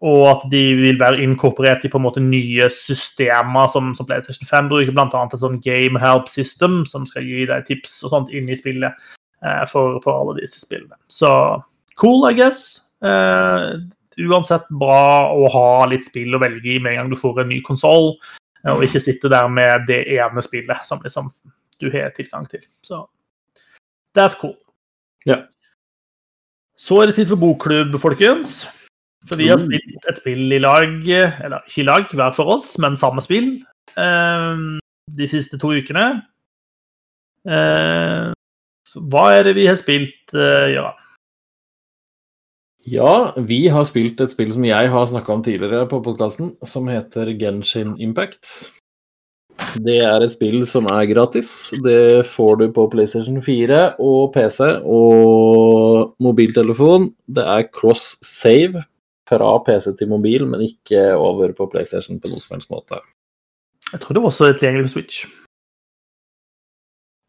[0.00, 4.48] og at de vil være inkorporert i på en måte nye systemer som, som PlayStation
[4.48, 5.24] 5 bruker, bl.a.
[5.26, 8.96] et sånn game help system som skal gi deg tips og sånt inn i spillet
[9.44, 10.96] eh, for, for alle disse spillene.
[11.12, 11.28] Så
[12.00, 12.96] cool, I guess.
[13.04, 13.78] Uh,
[14.20, 17.48] uansett bra å ha litt spill å velge i med en gang du får en
[17.48, 18.10] ny konsoll,
[18.66, 21.30] eh, og ikke sitte der med det ene spillet som liksom
[21.80, 22.60] du har tilgang til.
[22.84, 23.06] Så
[24.16, 24.56] that's cool.
[25.24, 25.38] Ja.
[26.76, 28.66] Så er det tid for bokklubb, folkens.
[29.28, 29.66] Så vi har Mm.
[29.68, 33.62] spilt et spill i lag, eller ikke i lag, hver for oss, men samme spill,
[33.96, 34.56] eh,
[35.16, 36.22] de siste to ukene.
[38.90, 40.96] Så hva er det vi har spilt, Gøran?
[42.88, 46.88] Ja, vi har spilt et spill som jeg har snakka om tidligere på podkasten, som
[46.88, 48.70] heter Genshin Impact.
[49.84, 51.50] Det er et spill som er gratis.
[51.84, 57.10] Det får du på PlayStation 4 og PC og mobiltelefon.
[57.28, 58.86] Det er cross save
[59.28, 63.04] fra PC til mobil, men ikke over på PlayStation på noen som helst måte.
[63.92, 65.22] Jeg tror det var også tilgjengelig på Switch.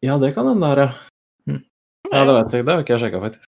[0.02, 0.92] Ja, det kan hende det er, ja.
[1.52, 1.64] Mm.
[2.08, 2.66] Ja, det vet jeg.
[2.66, 3.51] Det har ikke jeg sjekka, faktisk.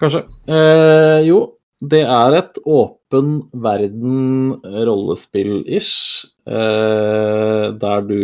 [0.00, 0.24] Kanskje.
[0.50, 1.40] Eh, jo,
[1.84, 8.22] det er et åpen verden rollespill-ish, eh, der du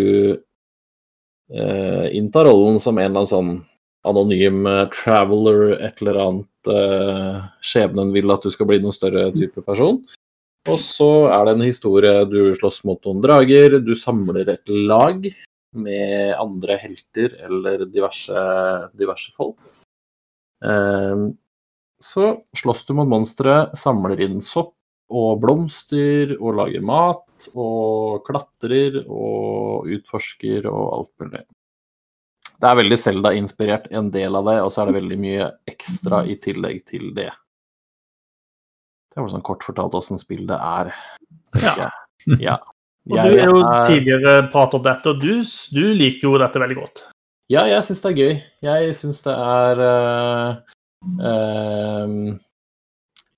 [1.51, 3.53] eh, inntar rollen som en eller annen sånn
[4.11, 9.29] anonym eh, traveler, et eller annet eh, Skjebnen vil at du skal bli noen større
[9.37, 10.01] type person.
[10.68, 15.25] Og så er det en historie du slåss mot noen drager, du samler et lag
[15.81, 18.43] med andre helter eller diverse,
[18.99, 19.57] diverse folk.
[20.61, 21.31] Ehm,
[22.01, 24.75] så slåss du mot monstre, samler inn sopp
[25.11, 31.43] og blomster og lager mat og klatrer og utforsker og alt mulig.
[32.61, 36.25] Det er veldig Selda-inspirert, en del av det, og så er det veldig mye ekstra
[36.29, 37.31] i tillegg til det.
[39.11, 40.93] Det var sånn kort fortalt åssen spill det er.
[41.61, 41.75] Ja.
[41.87, 41.91] jeg.
[42.51, 42.59] Ja.
[43.09, 45.41] Og du har jo er- tidligere pratet om dette, og du,
[45.73, 47.01] du liker jo dette veldig godt.
[47.51, 48.35] Ja, jeg syns det er gøy.
[48.63, 50.59] Jeg syns det er ehm,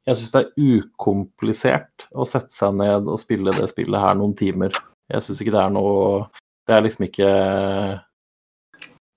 [0.03, 4.35] Jeg syns det er ukomplisert å sette seg ned og spille det spillet her noen
[4.39, 4.75] timer.
[5.13, 6.25] Jeg syns ikke det er noe
[6.67, 7.31] Det er liksom ikke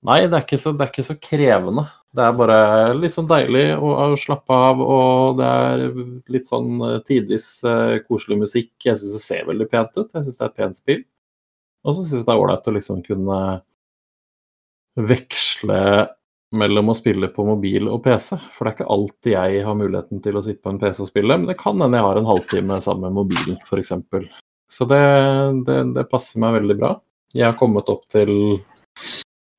[0.06, 1.88] Nei, det er ikke så, det er ikke så krevende.
[2.16, 2.58] Det er bare
[2.94, 5.84] litt sånn deilig å, å slappe av, og det er
[6.32, 8.70] litt sånn eh, tidvis uh, koselig musikk.
[8.86, 10.14] Jeg syns det ser veldig pent ut.
[10.14, 11.02] Jeg syns det er et pent spill.
[11.82, 13.40] Og så syns jeg det er ålreit å liksom kunne
[15.10, 15.82] veksle
[16.54, 18.36] mellom å spille på mobil og PC.
[18.54, 21.10] For det er ikke alltid jeg har muligheten til å sitte på en PC og
[21.10, 23.94] spille, men det kan hende jeg har en halvtime sammen med mobilen, f.eks.
[24.72, 25.04] Så det,
[25.68, 26.96] det, det passer meg veldig bra.
[27.36, 28.32] Jeg har kommet opp til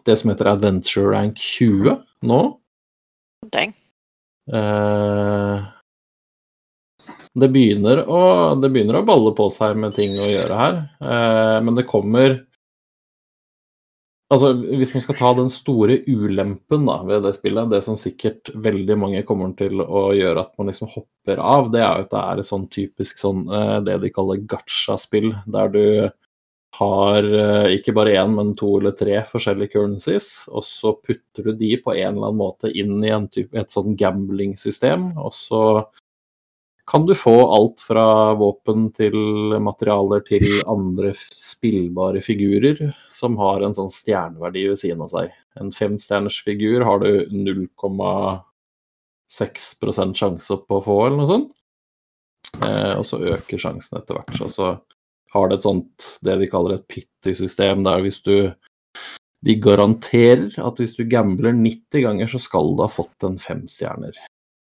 [0.06, 2.40] det som heter Adventure Rank 20 nå.
[3.52, 3.74] Dang.
[4.46, 5.64] Eh,
[7.34, 8.20] det, begynner å,
[8.60, 12.38] det begynner å balle på seg med ting å gjøre her, eh, men det kommer
[14.26, 18.50] Altså, Hvis man skal ta den store ulempen da, ved det spillet, det som sikkert
[18.58, 22.14] veldig mange kommer til å gjøre at man liksom hopper av, det er jo at
[22.14, 25.84] det er et sånn typisk sånn eh, det de kaller gacha-spill, der du
[26.80, 31.54] har eh, ikke bare én, men to eller tre forskjellige currencies, og så putter du
[31.62, 35.62] de på en eller annen måte inn i type, et sånn gambling-system, og så
[36.86, 39.16] kan du få alt fra våpen til
[39.62, 45.32] materialer til andre spillbare figurer som har en sånn stjerneverdi ved siden av seg.
[45.58, 51.50] En femstjerners figur har du 0,6 sjanse på å få, eller noe sånt.
[52.62, 54.34] Eh, og så øker sjansen etter hvert.
[54.38, 54.66] Så, så
[55.34, 58.36] har det et sånt, det de kaller et pitty-system, der hvis du
[59.46, 63.68] De garanterer at hvis du gambler 90 ganger, så skal du ha fått en fem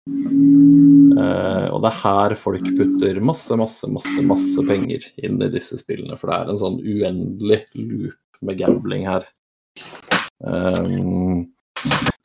[0.06, 5.80] Eh, og det er her folk putter masse, masse, masse, masse penger inn i disse
[5.82, 9.26] spillene, for det er en sånn uendelig loop med gambling her.
[10.45, 11.47] Um,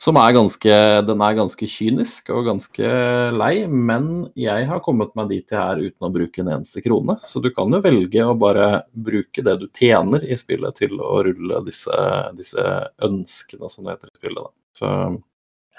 [0.01, 0.75] som er ganske
[1.07, 2.91] Den er ganske kynisk og ganske
[3.37, 7.19] lei, men jeg har kommet meg dit jeg er uten å bruke en eneste krone.
[7.25, 11.21] Så du kan jo velge å bare bruke det du tjener i spillet til å
[11.27, 11.97] rulle disse,
[12.37, 12.65] disse
[13.05, 14.49] ønskene, som det heter i spillet.
[14.49, 14.53] Da.
[14.81, 14.95] Så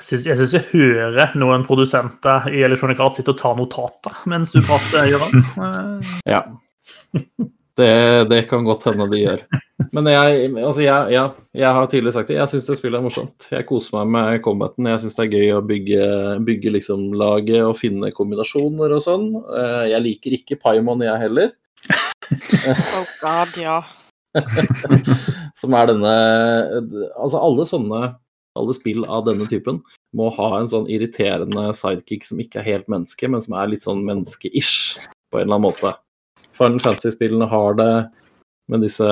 [0.01, 4.15] Jeg syns jeg, synes jeg hører noen produsenter i Electronic Arts sitte og ta notater
[4.31, 5.43] mens du prater, Gøran.
[5.61, 6.41] Eh, Ja.
[7.77, 7.87] Det,
[8.29, 9.41] det kan godt hende de gjør.
[9.95, 11.31] Men jeg, altså jeg, jeg,
[11.61, 13.47] jeg har tidligere sagt det, jeg syns det spillet er morsomt.
[13.53, 14.89] Jeg koser meg med combaten.
[14.91, 16.09] Jeg syns det er gøy å bygge,
[16.49, 19.29] bygge liksom laget og finne kombinasjoner og sånn.
[19.55, 21.53] Eh, Jeg liker ikke Paimon, jeg heller.
[22.97, 23.79] Oh god, ja.
[25.59, 26.11] Som er denne
[27.19, 28.01] Altså alle sånne
[28.59, 29.79] alle spill av denne typen
[30.17, 33.85] må ha en sånn irriterende sidekick som ikke er helt menneske, men som er litt
[33.85, 34.99] sånn menneske-ish
[35.31, 35.93] på en eller annen måte.
[36.57, 37.91] Final Fantasy-spillene har det
[38.71, 39.07] med disse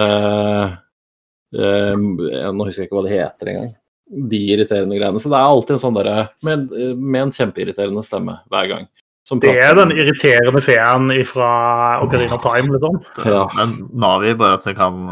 [1.55, 3.71] eh, Nå husker jeg ikke hva de heter engang.
[4.09, 5.21] De irriterende greiene.
[5.21, 8.89] Så det er alltid en sånn derre med, med en kjempeirriterende stemme hver gang.
[9.27, 11.49] Som Det er den irriterende feen fra
[12.03, 12.97] Ocarina of Time, liksom.
[13.29, 13.43] Ja.
[13.57, 15.03] Men Navi, bare at den kan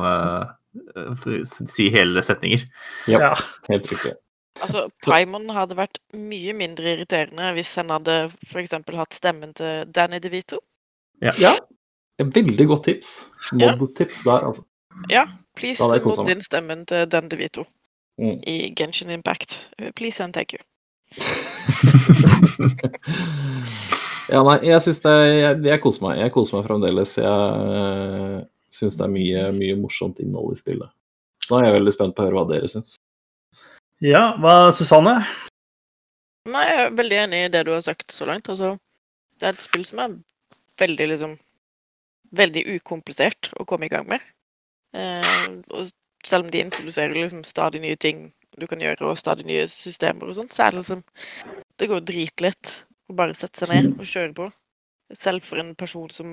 [0.97, 2.63] eh, si hele setninger.
[3.07, 3.19] Ja.
[3.19, 3.33] Ja.
[3.69, 4.13] Helt riktig.
[4.61, 8.71] Altså, Så- Paimon hadde vært mye mindre irriterende hvis han hadde f.eks.
[8.73, 10.59] hatt stemmen til Danny DeVito.
[11.21, 11.53] Ja.
[12.19, 13.29] Et veldig godt tips.
[13.53, 13.75] Ja.
[13.77, 14.63] Mod-tips der, altså.
[15.09, 15.25] Ja,
[15.55, 17.65] please Da hadde mod inn stemmen til Dan DeVito
[18.19, 18.39] Mm.
[18.47, 19.69] i Genshin Impact.
[19.79, 20.59] Uh, Please and thank you.
[24.27, 26.17] Ja, nei, jeg syns det Jeg, jeg koser meg.
[26.19, 27.13] Jeg koser meg fremdeles.
[27.21, 28.41] Jeg
[28.77, 30.93] syns det er mye, mye morsomt innhold i spillet.
[31.47, 32.95] Nå er jeg veldig spent på å høre hva dere syns.
[34.03, 35.19] ja, hva Susanne?
[36.47, 38.49] Nei, jeg er veldig enig i det du har sagt så langt.
[38.51, 38.75] Altså,
[39.39, 40.17] det er et spill som er
[40.79, 41.37] veldig, liksom
[42.35, 44.19] Veldig ukomplisert å komme i gang med.
[44.91, 45.87] Eh, og
[46.27, 48.25] selv om de introduserer liksom stadig nye ting
[48.59, 51.03] du kan gjøre, og stadig nye systemer og sånt, så er det liksom
[51.79, 52.73] Det går dritlett
[53.07, 54.49] å bare sette seg ned og kjøre på.
[55.15, 56.31] Selv for en person som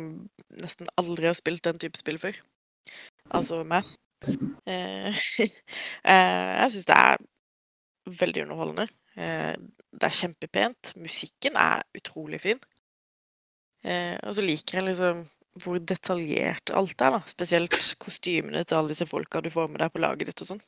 [0.63, 2.41] nesten aldri har spilt den type spill før.
[3.31, 3.87] Altså meg.
[4.67, 5.15] Eh,
[6.11, 7.25] eh, jeg syns det er
[8.23, 8.89] veldig underholdende.
[9.15, 9.55] Eh,
[9.95, 10.95] det er kjempepent.
[11.01, 12.63] Musikken er utrolig fin.
[13.85, 15.19] Og så liker jeg liksom
[15.61, 17.21] hvor detaljert alt er, da.
[17.29, 20.63] Spesielt kostymene til alle disse folka du får med deg på laget ditt og sånn.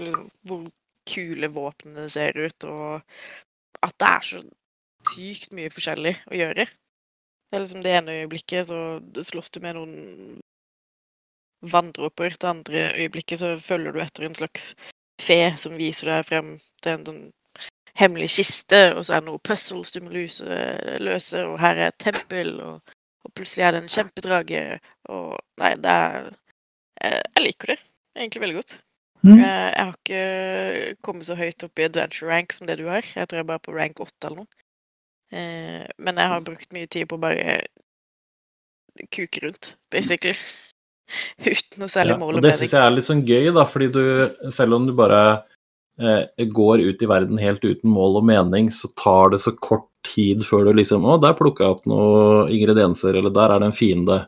[0.00, 0.64] Liksom hvor
[1.08, 4.42] kule våpnene ser ut, og at det er så
[5.12, 6.66] sykt mye forskjellig å gjøre.
[7.48, 9.94] Det er liksom det ene øyeblikket så slåss du med noen
[11.72, 14.74] vanndråper, det andre øyeblikket så følger du etter en slags
[15.22, 16.50] fe som viser deg frem
[16.84, 17.22] til en sånn
[17.98, 20.58] hemmelig kiste, og så er det noen puzzles du må løse,
[21.02, 22.92] løse og her er et tempel, og,
[23.26, 24.62] og plutselig er det en kjempedrage,
[25.10, 26.28] og Nei, det er
[26.98, 27.78] Jeg, jeg liker det
[28.18, 28.72] egentlig veldig godt.
[29.22, 29.38] Mm.
[29.38, 33.06] Jeg, jeg har ikke kommet så høyt opp i adventure rank som det du har.
[33.14, 34.64] Jeg tror jeg bare er på rank 8 eller noe.
[35.32, 37.58] Eh, men jeg har brukt mye tid på å bare
[39.14, 40.34] kuke rundt, basically.
[41.44, 42.48] Uten noe særlig Ja, mål og mening.
[42.48, 44.02] det syns jeg er litt sånn gøy, da, fordi du,
[44.52, 45.20] selv om du bare
[46.00, 49.86] eh, går ut i verden helt uten mål og mening, så tar det så kort
[50.06, 53.70] tid før du liksom Å, der plukka jeg opp noen ingredienser, eller der er det
[53.70, 54.18] en fiende.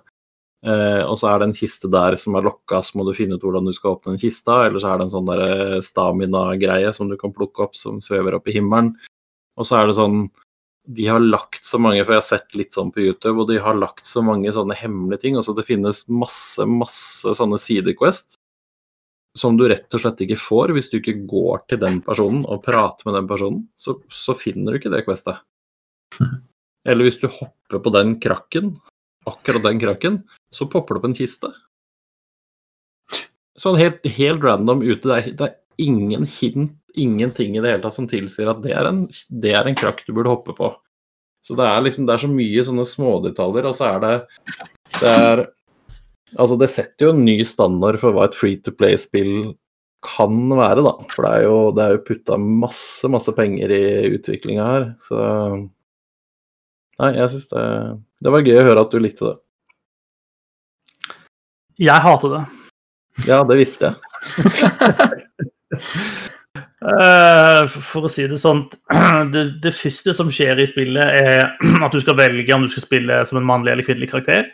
[0.67, 3.39] Eh, og så er det en kiste der som er lokka, så må du finne
[3.39, 4.59] ut hvordan du skal åpne den kista.
[4.67, 8.37] Eller så er det en sånn eh, stamina-greie som du kan plukke opp, som svever
[8.37, 8.93] opp i himmelen.
[9.61, 10.27] Og så er det sånn
[10.89, 13.59] De har lagt så mange, for jeg har sett litt sånn på YouTube, og de
[13.63, 15.37] har lagt så mange sånne hemmelige ting.
[15.39, 18.39] Altså det finnes masse, masse sånne sidequest
[19.39, 22.65] som du rett og slett ikke får hvis du ikke går til den personen og
[22.65, 23.65] prater med den personen.
[23.79, 25.43] Så, så finner du ikke det questet.
[26.89, 28.75] Eller hvis du hopper på den krakken,
[29.29, 30.23] akkurat den krakken,
[30.53, 31.53] så popper det opp en kiste.
[33.61, 35.05] sånn helt, helt random ute.
[35.05, 38.75] Det er, det er ingen hint, ingenting i det hele tatt som tilsier at det
[38.77, 39.05] er en,
[39.43, 40.73] det er en krakk du burde hoppe på.
[41.45, 44.15] Så det er liksom, det er så mye sånne smådetaljer, og så er det
[44.99, 45.47] Det er
[46.39, 49.57] Altså, det setter jo en ny standard for hva et free to play-spill
[50.07, 50.93] kan være, da.
[51.11, 53.83] For det er jo, det er jo putta masse, masse penger i
[54.15, 55.19] utviklinga her, så
[57.01, 57.65] Nei, jeg syns det
[58.21, 59.37] Det var gøy å høre at du likte det.
[61.81, 62.43] Jeg hater det.
[63.27, 63.97] Ja, det visste jeg.
[66.81, 68.63] Eh, for å si det sånn
[69.35, 71.43] det, det første som skjer i spillet, er
[71.85, 74.49] at du skal velge om du skal spille som en mannlig eller kvinnelig karakter.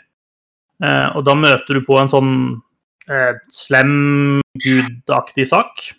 [0.83, 2.35] Eh, og da møter du på en sånn
[3.09, 5.91] eh, slem, gudaktig sak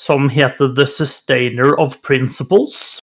[0.00, 2.98] som heter The Sustainer of Principles.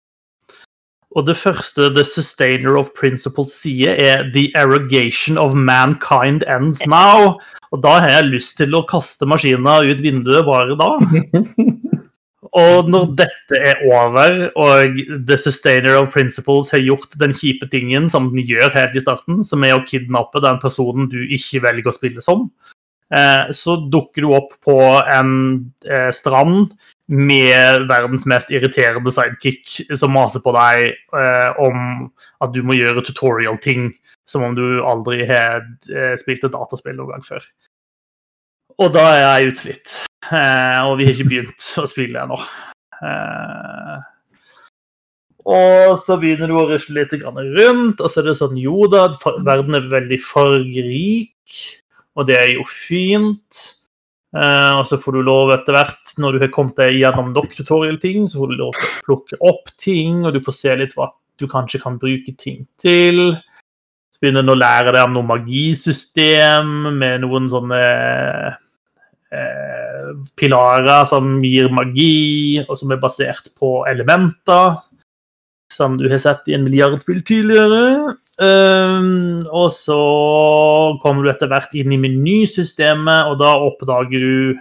[1.17, 7.35] Og det første The Sustainer of Principles sier, er The arrogation of mankind ends now.
[7.75, 10.93] Og da har jeg lyst til å kaste maskina ut vinduet bare da.
[12.57, 14.97] Og når dette er over, og
[15.27, 19.43] The Sustainer of Principles har gjort den kjipe tingen som den gjør helt i starten,
[19.45, 22.47] som er å kidnappe den personen du ikke velger å spille som,
[23.13, 25.33] eh, så dukker du opp på en
[25.85, 26.73] eh, strand
[27.07, 32.09] med verdens mest irriterende sidekick som maser på deg eh, om
[32.41, 33.91] at du må gjøre tutorial-ting
[34.27, 35.61] som om du aldri har
[36.19, 37.45] spilt et dataspill noen gang før.
[38.77, 39.95] Og da er jeg utslitt.
[40.27, 42.37] Eh, og vi har ikke begynt å spille ennå.
[42.97, 44.03] Eh,
[45.47, 49.07] og så begynner du å rusle litt rundt, og så er det sånn Jo da,
[49.47, 51.57] verden er veldig fargerik,
[52.19, 53.63] og det er jo fint.
[54.35, 57.55] Eh, og så får du lov etter hvert, når du har kommet deg gjennom nok
[57.55, 60.97] tutorial-ting, så får du lov til å plukke opp ting, og du får se litt
[60.97, 61.09] hva
[61.39, 63.31] du kanskje kan bruke ting til.
[64.11, 67.81] Så begynner du å lære deg om noe magisystem med noen sånne
[69.33, 74.79] eh, pilarer som gir magi, og som er basert på elementer.
[75.73, 78.15] Som du har sett i en milliardspill tidligere.
[78.37, 79.97] Um, og så
[81.01, 84.59] kommer du etter hvert inn i menysystemet, og da oppdager du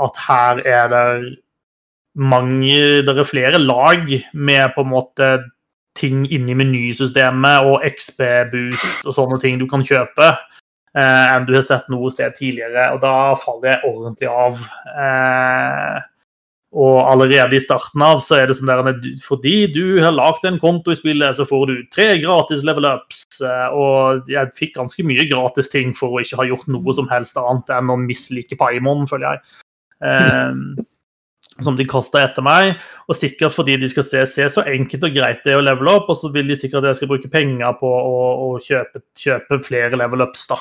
[0.00, 1.08] at her er det
[2.14, 5.28] mange Det er flere lag med på en måte
[5.98, 10.32] ting inni menysystemet og XB-boosts og sånne ting du kan kjøpe
[11.02, 12.90] enn du har sett noe sted tidligere.
[12.94, 14.60] Og da faller jeg ordentlig av.
[14.94, 16.02] Eh,
[16.74, 20.58] og allerede i starten av så er det sånn der fordi du har lagd en
[20.58, 23.22] konto i spillet, så får du tre gratis level ups.
[23.38, 27.10] Eh, og jeg fikk ganske mye gratis ting for å ikke ha gjort noe som
[27.12, 29.46] helst annet enn å mislike Paimon, føler jeg.
[31.62, 32.80] Som de kasta etter meg.
[33.06, 35.94] Og sikkert fordi de skal se, se, så enkelt og greit det er å levele
[36.00, 39.04] opp, og så vil de sikkert at jeg skal bruke penger på å, å kjøpe,
[39.20, 40.60] kjøpe, flere level ups, da.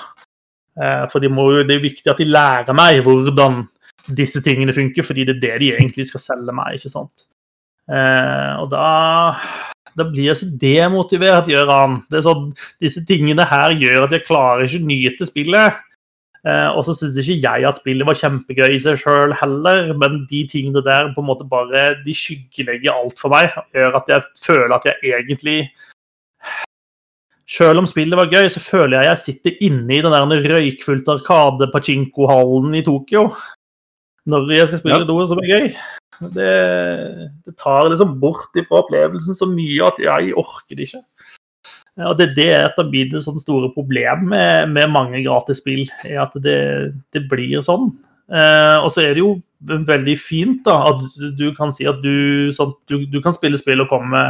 [0.78, 3.64] Eh, for de må, det er viktig at de lærer meg hvordan
[4.14, 7.28] disse tingene funker, fordi det er det de egentlig skal selge meg, ikke sant.
[7.90, 8.90] Eh, og da
[9.98, 11.98] da blir jeg så demotivert, gjør han.
[12.26, 12.48] Sånn,
[12.82, 15.82] disse tingene her gjør at jeg klarer ikke å nyte spillet.
[16.44, 20.26] Eh, og så syns ikke jeg at spillet var kjempegøy i seg sjøl heller, men
[20.28, 23.54] de tingene der på en måte bare de skyggelegger alt for meg.
[23.76, 25.60] Gjør at jeg føler at jeg egentlig
[27.54, 31.10] Sjøl om spillet var gøy, så føler jeg jeg sitter inne i den der røykfullt
[31.12, 33.26] Arkade-pachinko-hallen i Tokyo
[34.32, 35.08] når jeg skal spille ja.
[35.10, 35.66] noe som er gøy.
[36.34, 36.52] Det,
[37.44, 41.04] det tar liksom bort ifra opplevelsen så mye at jeg orker det ikke.
[42.02, 46.24] Og det, det er et av mine sånn store problem med, med mange gratisspill, er
[46.26, 46.60] at det,
[47.14, 47.92] det blir sånn.
[48.34, 51.04] Eh, og så er det jo veldig fint da, at
[51.38, 54.24] du kan si at du, sånn, du, du kan spille spill og komme,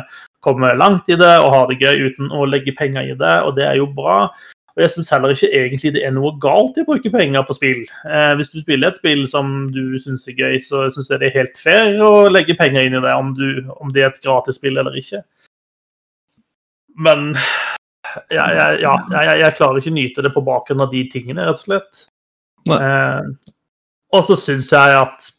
[0.43, 3.55] komme, langt i det og ha det gøy uten å legge penger i det, og
[3.57, 4.26] det er jo bra.
[4.74, 7.55] Og jeg syns heller ikke egentlig det er noe galt i å bruke penger på
[7.55, 7.84] spill.
[8.09, 11.30] Eh, hvis du spiller et spill som du syns er gøy, så syns jeg det
[11.30, 14.24] er helt fair å legge penger inn i det, om, du, om det er et
[14.26, 15.22] gratisspill eller ikke.
[16.95, 17.31] Men
[18.29, 21.47] jeg, jeg, ja, jeg, jeg, klarer ikke å nyte det på bakgrunn av de tingene,
[21.47, 22.03] rett og slett.
[22.69, 23.53] Eh,
[24.13, 25.31] og så syns jeg at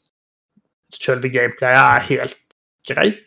[0.94, 2.40] selve gameplayet er helt
[2.88, 3.22] greit.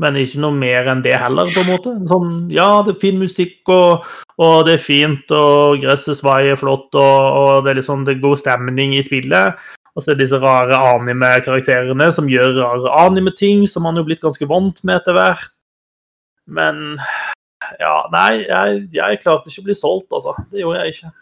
[0.00, 1.92] Men ikke noe mer enn det heller, på en måte.
[2.08, 4.06] Sånn, ja, det er fin musikk, og,
[4.40, 8.24] og det er fint, og gresset svaier flott, og, og, det er liksom det er
[8.24, 9.60] god stemning i spillet.
[9.92, 14.22] Og så er det disse rare anime-karakterene som gjør rare anime-ting, som man jo blitt
[14.24, 15.52] ganske vant med etter hvert.
[16.46, 16.98] Men
[17.80, 20.34] ja, nei, jeg, jeg klarte ikke å bli solgt, altså.
[20.50, 21.12] Det gjorde jeg ikke.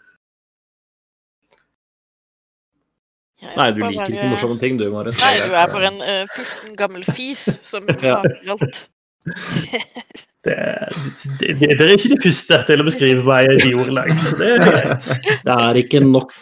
[3.41, 4.15] Jeg nei, du liker bare...
[4.15, 5.21] ikke morsomme ting, du, Marius.
[5.21, 8.83] Nei, du er bare en uh, 14 gammel fis som lager alt.
[10.41, 10.55] Det,
[11.37, 14.07] det, det, det, er ikke det første til å beskrive meg i ordelag.
[14.39, 14.47] Det,
[15.45, 16.33] det er ikke nok.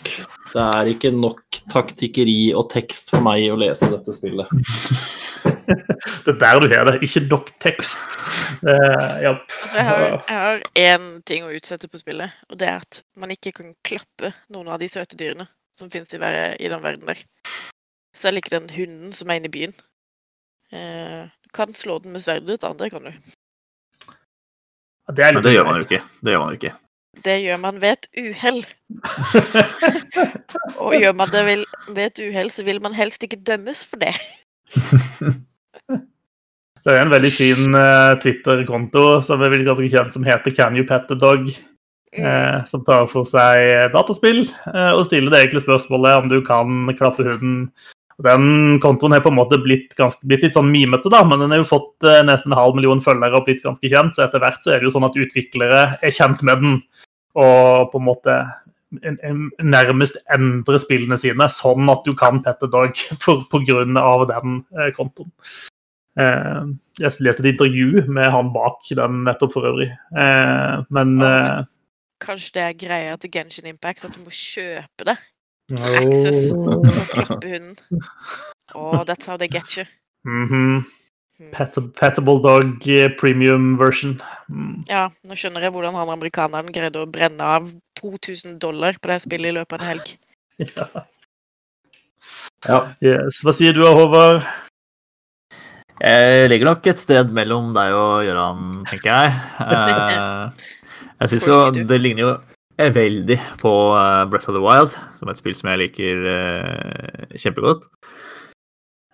[0.50, 4.50] Det er ikke nok taktikkeri og tekst for meg å lese dette spillet.
[6.26, 8.18] Det er der du har det, ikke nok tekst.
[8.66, 9.32] Uh, ja.
[9.38, 9.86] Altså, jeg
[10.28, 14.34] har, én ting å utsette på spillet, og det er at man ikke kan klappe
[14.54, 17.22] noen av de søte dyrene som finnes i, hver, i den verden der.
[18.18, 19.76] Selv ikke den hunden som er inne i byen.
[20.74, 23.14] Uh, du kan slå den med sverdet ditt, andre kan du.
[25.10, 26.04] Det, er litt det gjør man jo ikke.
[26.22, 26.76] Det gjør man jo ikke.
[27.26, 28.62] Det gjør man ved et uhell.
[30.84, 31.44] Og gjør man det
[31.90, 34.16] ved et uhell, så vil man helst ikke dømmes for det.
[36.80, 40.86] Det er en veldig fin uh, Twitter-konto som er ganske kjent, som heter Can you
[40.88, 41.50] pet the dog?
[42.18, 42.26] Mm.
[42.26, 46.90] Eh, som tar for seg dataspill eh, og stiller det enkle spørsmålet om du kan
[46.98, 47.68] klappe hunden.
[48.24, 51.54] Den kontoen har på en måte blitt, ganske, blitt litt sånn mimete, da, men den
[51.56, 54.18] har jo fått eh, nesten en halv million følgere og blitt ganske kjent.
[54.18, 56.82] Så etter hvert så er det jo sånn at utviklere er kjent med den
[57.40, 58.36] og på en måte
[59.06, 63.36] en, en, nærmest endre spillene sine sånn at du kan pette dog pga.
[63.52, 65.32] på grunn av den eh, kontoen.
[66.20, 66.64] Eh,
[67.00, 69.92] jeg leste et intervju med han bak den nettopp for øvrig.
[70.18, 71.68] Eh, men eh,
[72.20, 75.16] Kanskje det er greia til Genshin Impact, at du må kjøpe det.
[75.78, 76.80] Access til å
[77.14, 77.60] klappe.
[78.76, 79.86] Oh, that's how they get you.
[80.26, 80.86] Mm -hmm.
[81.52, 84.22] Pet Petable Dog eh, premium version.
[84.50, 84.84] Mm.
[84.90, 87.70] Ja, nå skjønner jeg hvordan han amerikaneren greide å brenne av
[88.02, 90.18] 2000 dollar på det spillet i løpet av en helg.
[90.76, 91.06] Ja.
[92.68, 92.80] Ja.
[93.00, 93.40] Yes.
[93.48, 94.44] Hva sier du, Håvard?
[96.00, 99.32] Jeg ligger nok et sted mellom deg og Gøran, tenker jeg.
[101.20, 102.30] Eh, Jeg syns jo det ligner jo
[102.96, 107.36] veldig på eh, Breath of the Wild, som er et spill som jeg liker uh,
[107.36, 107.90] kjempegodt.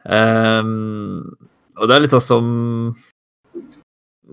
[0.06, 1.34] Um,
[1.76, 2.50] og det er litt sånn som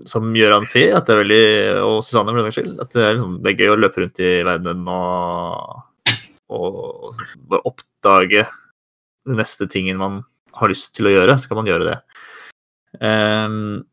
[0.09, 1.45] som Gøran sier, at det er veldig,
[1.85, 4.01] og Susanne for den saks skyld, at det er, liksom, det er gøy å løpe
[4.01, 6.15] rundt i verden og,
[6.49, 7.19] og
[7.51, 8.45] bare oppdage
[9.29, 10.23] den neste tingen man
[10.57, 11.97] har lyst til å gjøre, så kan man gjøre det.
[13.05, 13.83] Ehm,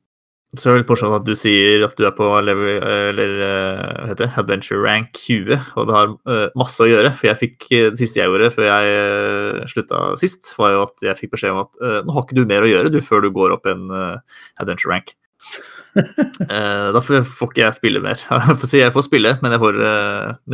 [0.58, 3.82] så er det litt morsomt at du sier at du er på level, eller eh,
[4.00, 7.12] hva heter det, adventure rank 20, og du har eh, masse å gjøre.
[7.18, 11.04] For jeg fikk, eh, det siste jeg gjorde før jeg slutta sist, var jo at
[11.06, 13.30] jeg fikk beskjed om at nå har ikke du mer å gjøre du før du
[13.34, 15.14] går opp en adventure rank.
[15.90, 18.20] Da får ikke jeg spille mer.
[18.78, 19.78] Jeg får spille, men jeg får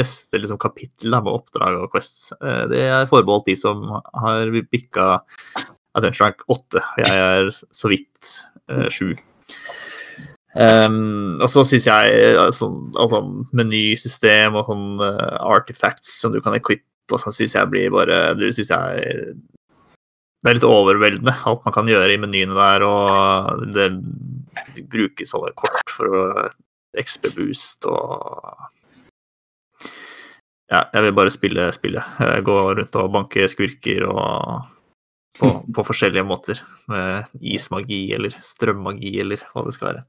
[0.01, 2.31] neste liksom, kapittel med oppdrag og quests.
[2.73, 3.83] Det er forbeholdt de som
[4.17, 5.11] har bikka
[5.97, 6.83] adventure rank 8.
[6.83, 8.33] og Jeg er så vidt
[8.71, 9.17] eh, 7.
[10.57, 16.33] Um, og så syns jeg eh, sånn, alt sånn menysystem og sånn uh, artifacts som
[16.33, 19.35] du kan equippe, og sånn syns jeg blir bare Det syns jeg
[20.45, 23.89] det er litt overveldende, alt man kan gjøre i menyene der, og det
[24.93, 26.25] brukes alle kort for å
[26.97, 28.65] XP-boost og
[30.67, 32.17] Ja, jeg vil bare spille spillet.
[32.23, 34.65] Eh, Gå rundt og banke skurker og
[35.39, 36.63] på, på forskjellige måter.
[36.91, 40.03] Med ismagi eller strømmagi eller hva det skal være.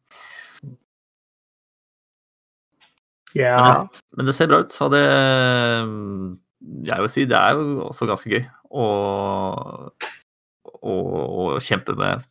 [3.35, 3.57] Ja.
[3.59, 5.03] Men det, men det ser bra ut, så det
[6.87, 8.87] Jeg vil si det er jo også ganske gøy å,
[10.79, 12.23] å, å kjempe med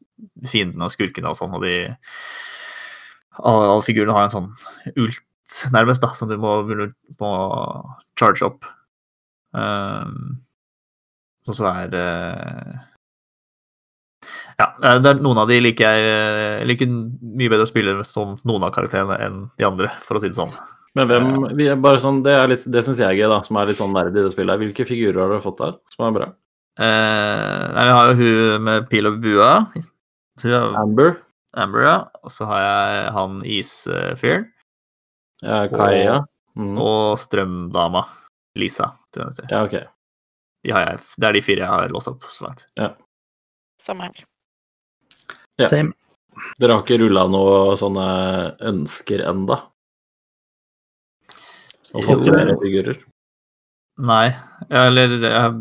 [0.48, 1.76] fiendene og skurkene og sånn, og de
[3.36, 4.50] alle, alle figurene har en sånn
[4.96, 5.22] ult,
[5.74, 6.58] nærmest, da, som du må,
[7.20, 7.32] må
[8.18, 8.66] charge opp.
[9.56, 10.38] Um,
[11.46, 12.78] og så er uh,
[14.58, 17.94] Ja, eh, det er, noen av de liker jeg jeg liker mye bedre å spille
[18.08, 20.52] som noen av karakterene enn de andre, for å si det sånn.
[20.96, 21.26] Men hvem
[21.58, 23.66] vi er bare sånn, Det, er litt- det syns jeg er gøy, da, som er
[23.68, 24.58] litt sånn nerd i det spillet.
[24.62, 26.28] Hvilke figurer har du fått der som er bra?
[26.78, 29.50] Eh, nei, vi har jo hun med pil og bua.
[30.80, 31.18] Amber?
[31.56, 31.96] Amber, ja.
[32.24, 34.48] Og så har jeg han Isfyren.
[35.42, 36.16] Ja, Kaia?
[36.56, 36.78] Mm.
[36.80, 38.06] Og strømdama.
[38.56, 38.94] Lisa.
[39.50, 39.76] Ja, ok.
[40.64, 42.64] De har jeg, det er de fire jeg har låst opp så langt.
[43.80, 44.24] Samme her.
[45.60, 45.68] Ja.
[45.68, 45.92] Same.
[46.60, 48.06] Dere har ikke rulla noe sånne
[48.64, 49.58] ønsker enda?
[51.92, 52.56] Få Jo.
[52.62, 52.98] figurer?
[54.06, 54.26] Nei,
[54.68, 55.52] eller jeg,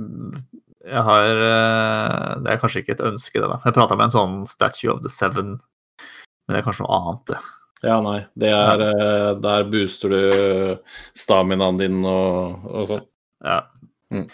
[0.83, 3.59] jeg har eh, Det er kanskje ikke et ønske, det, da.
[3.63, 7.23] Jeg prata med en sånn Statue of the Seven, men det er kanskje noe annet,
[7.31, 7.39] det.
[7.85, 8.17] Ja, nei.
[8.39, 10.21] Det er eh, Der booster du
[11.15, 13.05] staminaen din og, og sånn.
[13.45, 13.61] Ja.
[14.13, 14.27] Mm.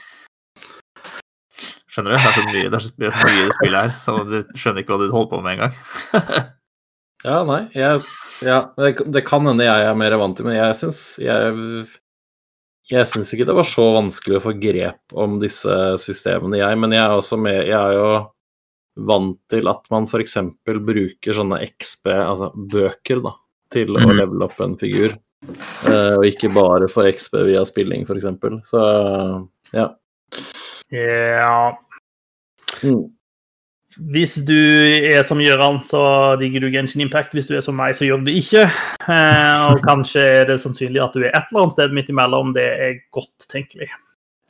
[1.91, 2.17] Skjønner du?
[2.17, 5.01] Det er så mye det er så mye spillet her, så du skjønner ikke hva
[5.03, 5.77] du holder på med engang.
[7.21, 7.67] Ja, nei.
[7.77, 7.99] Jeg,
[8.41, 11.85] ja, det, det kan hende jeg er mer vant til, men jeg syns jeg,
[12.91, 16.79] jeg syns ikke det var så vanskelig å få grep om disse systemene, jeg.
[16.81, 18.07] Men jeg er også med Jeg er jo
[19.07, 20.33] vant til at man f.eks.
[20.67, 23.31] bruker sånne XB, altså bøker, da,
[23.71, 24.17] til å Mhm.
[24.19, 25.15] levele opp en figur.
[25.87, 28.27] Uh, og ikke bare få XB via spilling, f.eks.
[28.67, 28.81] Så
[29.73, 29.87] ja.
[30.91, 31.77] Ja
[32.83, 33.11] Mm.
[34.11, 36.01] Hvis du er som Gøran, så
[36.39, 37.33] digger du Genshin Impact.
[37.35, 38.63] Hvis du er som meg, så gjør du ikke.
[39.03, 42.53] Eh, og kanskje er det sannsynlig at du er et eller annet sted midt imellom.
[42.55, 43.89] Det er godt tenkelig.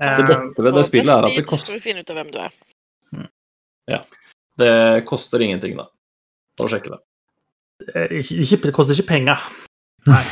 [0.02, 2.20] Det Eh, beste ved det spillet er at det koster, for å finne ut av
[2.20, 2.54] hvem du er.
[4.62, 5.88] det koster ingenting, da.
[6.62, 7.02] Å sjekke det.
[8.22, 9.46] ikke, det koster ikke penger.
[10.12, 10.24] Nei.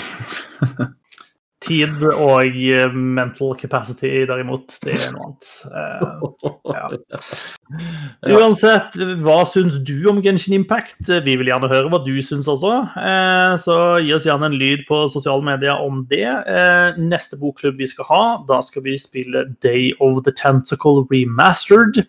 [1.60, 5.48] Tid og eh, mental capacity, derimot, det er noe annet.
[5.68, 6.86] Uh, ja.
[8.32, 8.96] Uansett,
[9.26, 11.02] hva syns du om Genshin Impact?
[11.04, 12.78] Vi vil gjerne høre hva du syns også.
[12.96, 13.76] Uh, Så
[14.06, 16.30] gi oss gjerne en lyd på sosiale medier om det.
[16.48, 22.06] Uh, Neste bokklubb vi skal ha, da skal vi spille Day of the Tentacle Remastered.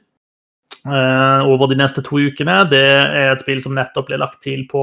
[0.80, 2.62] Over de neste to ukene.
[2.70, 4.80] Det er et spill som nettopp ble lagt til på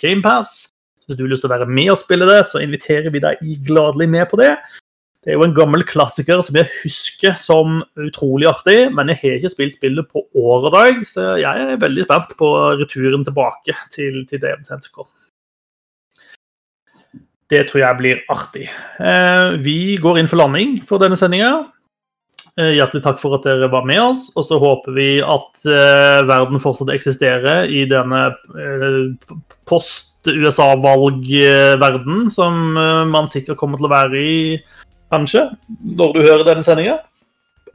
[0.00, 0.64] GamePass.
[1.06, 3.42] Hvis du har lyst til å være med og spille det, så inviterer vi deg
[3.68, 4.56] gladelig med på det.
[5.22, 9.38] Det er jo en gammel klassiker som jeg husker som utrolig artig, men jeg har
[9.40, 13.74] ikke spilt spillet på år og dag, så jeg er veldig spent på returen tilbake
[13.94, 15.08] til, til the Tentacle.
[17.50, 18.68] Det tror jeg blir artig.
[18.98, 21.68] Eh, vi går inn for landing for denne sendinga.
[22.56, 26.24] Eh, hjertelig takk for at dere var med oss, og så håper vi at eh,
[26.24, 29.12] verden fortsatt eksisterer i denne eh,
[29.68, 34.56] post-USA-valgverden som eh, man sikkert kommer til å være i
[35.12, 35.52] kanskje,
[36.00, 36.96] når du hører denne sendinga.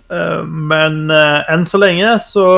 [0.10, 2.50] Eh, Men eh, enn så lenge så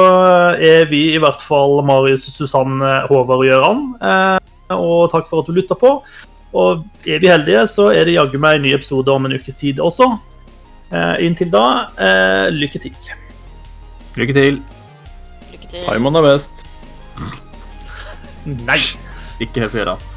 [0.55, 3.99] er vi i hvert fall Marius, Susanne, Håvard og Gøran.
[4.71, 5.99] Og takk for at du lytta på.
[6.55, 9.59] Og er vi heldige, så er det jaggu meg en ny episode om en ukes
[9.59, 10.07] tid også.
[10.93, 12.93] Eh, Inntil da, eh, lykke til.
[14.19, 14.61] Lykke til.
[15.51, 15.85] Lykke til.
[15.87, 16.65] Paimon er best.
[18.45, 18.77] Nei!
[19.41, 20.12] Ikke helt på.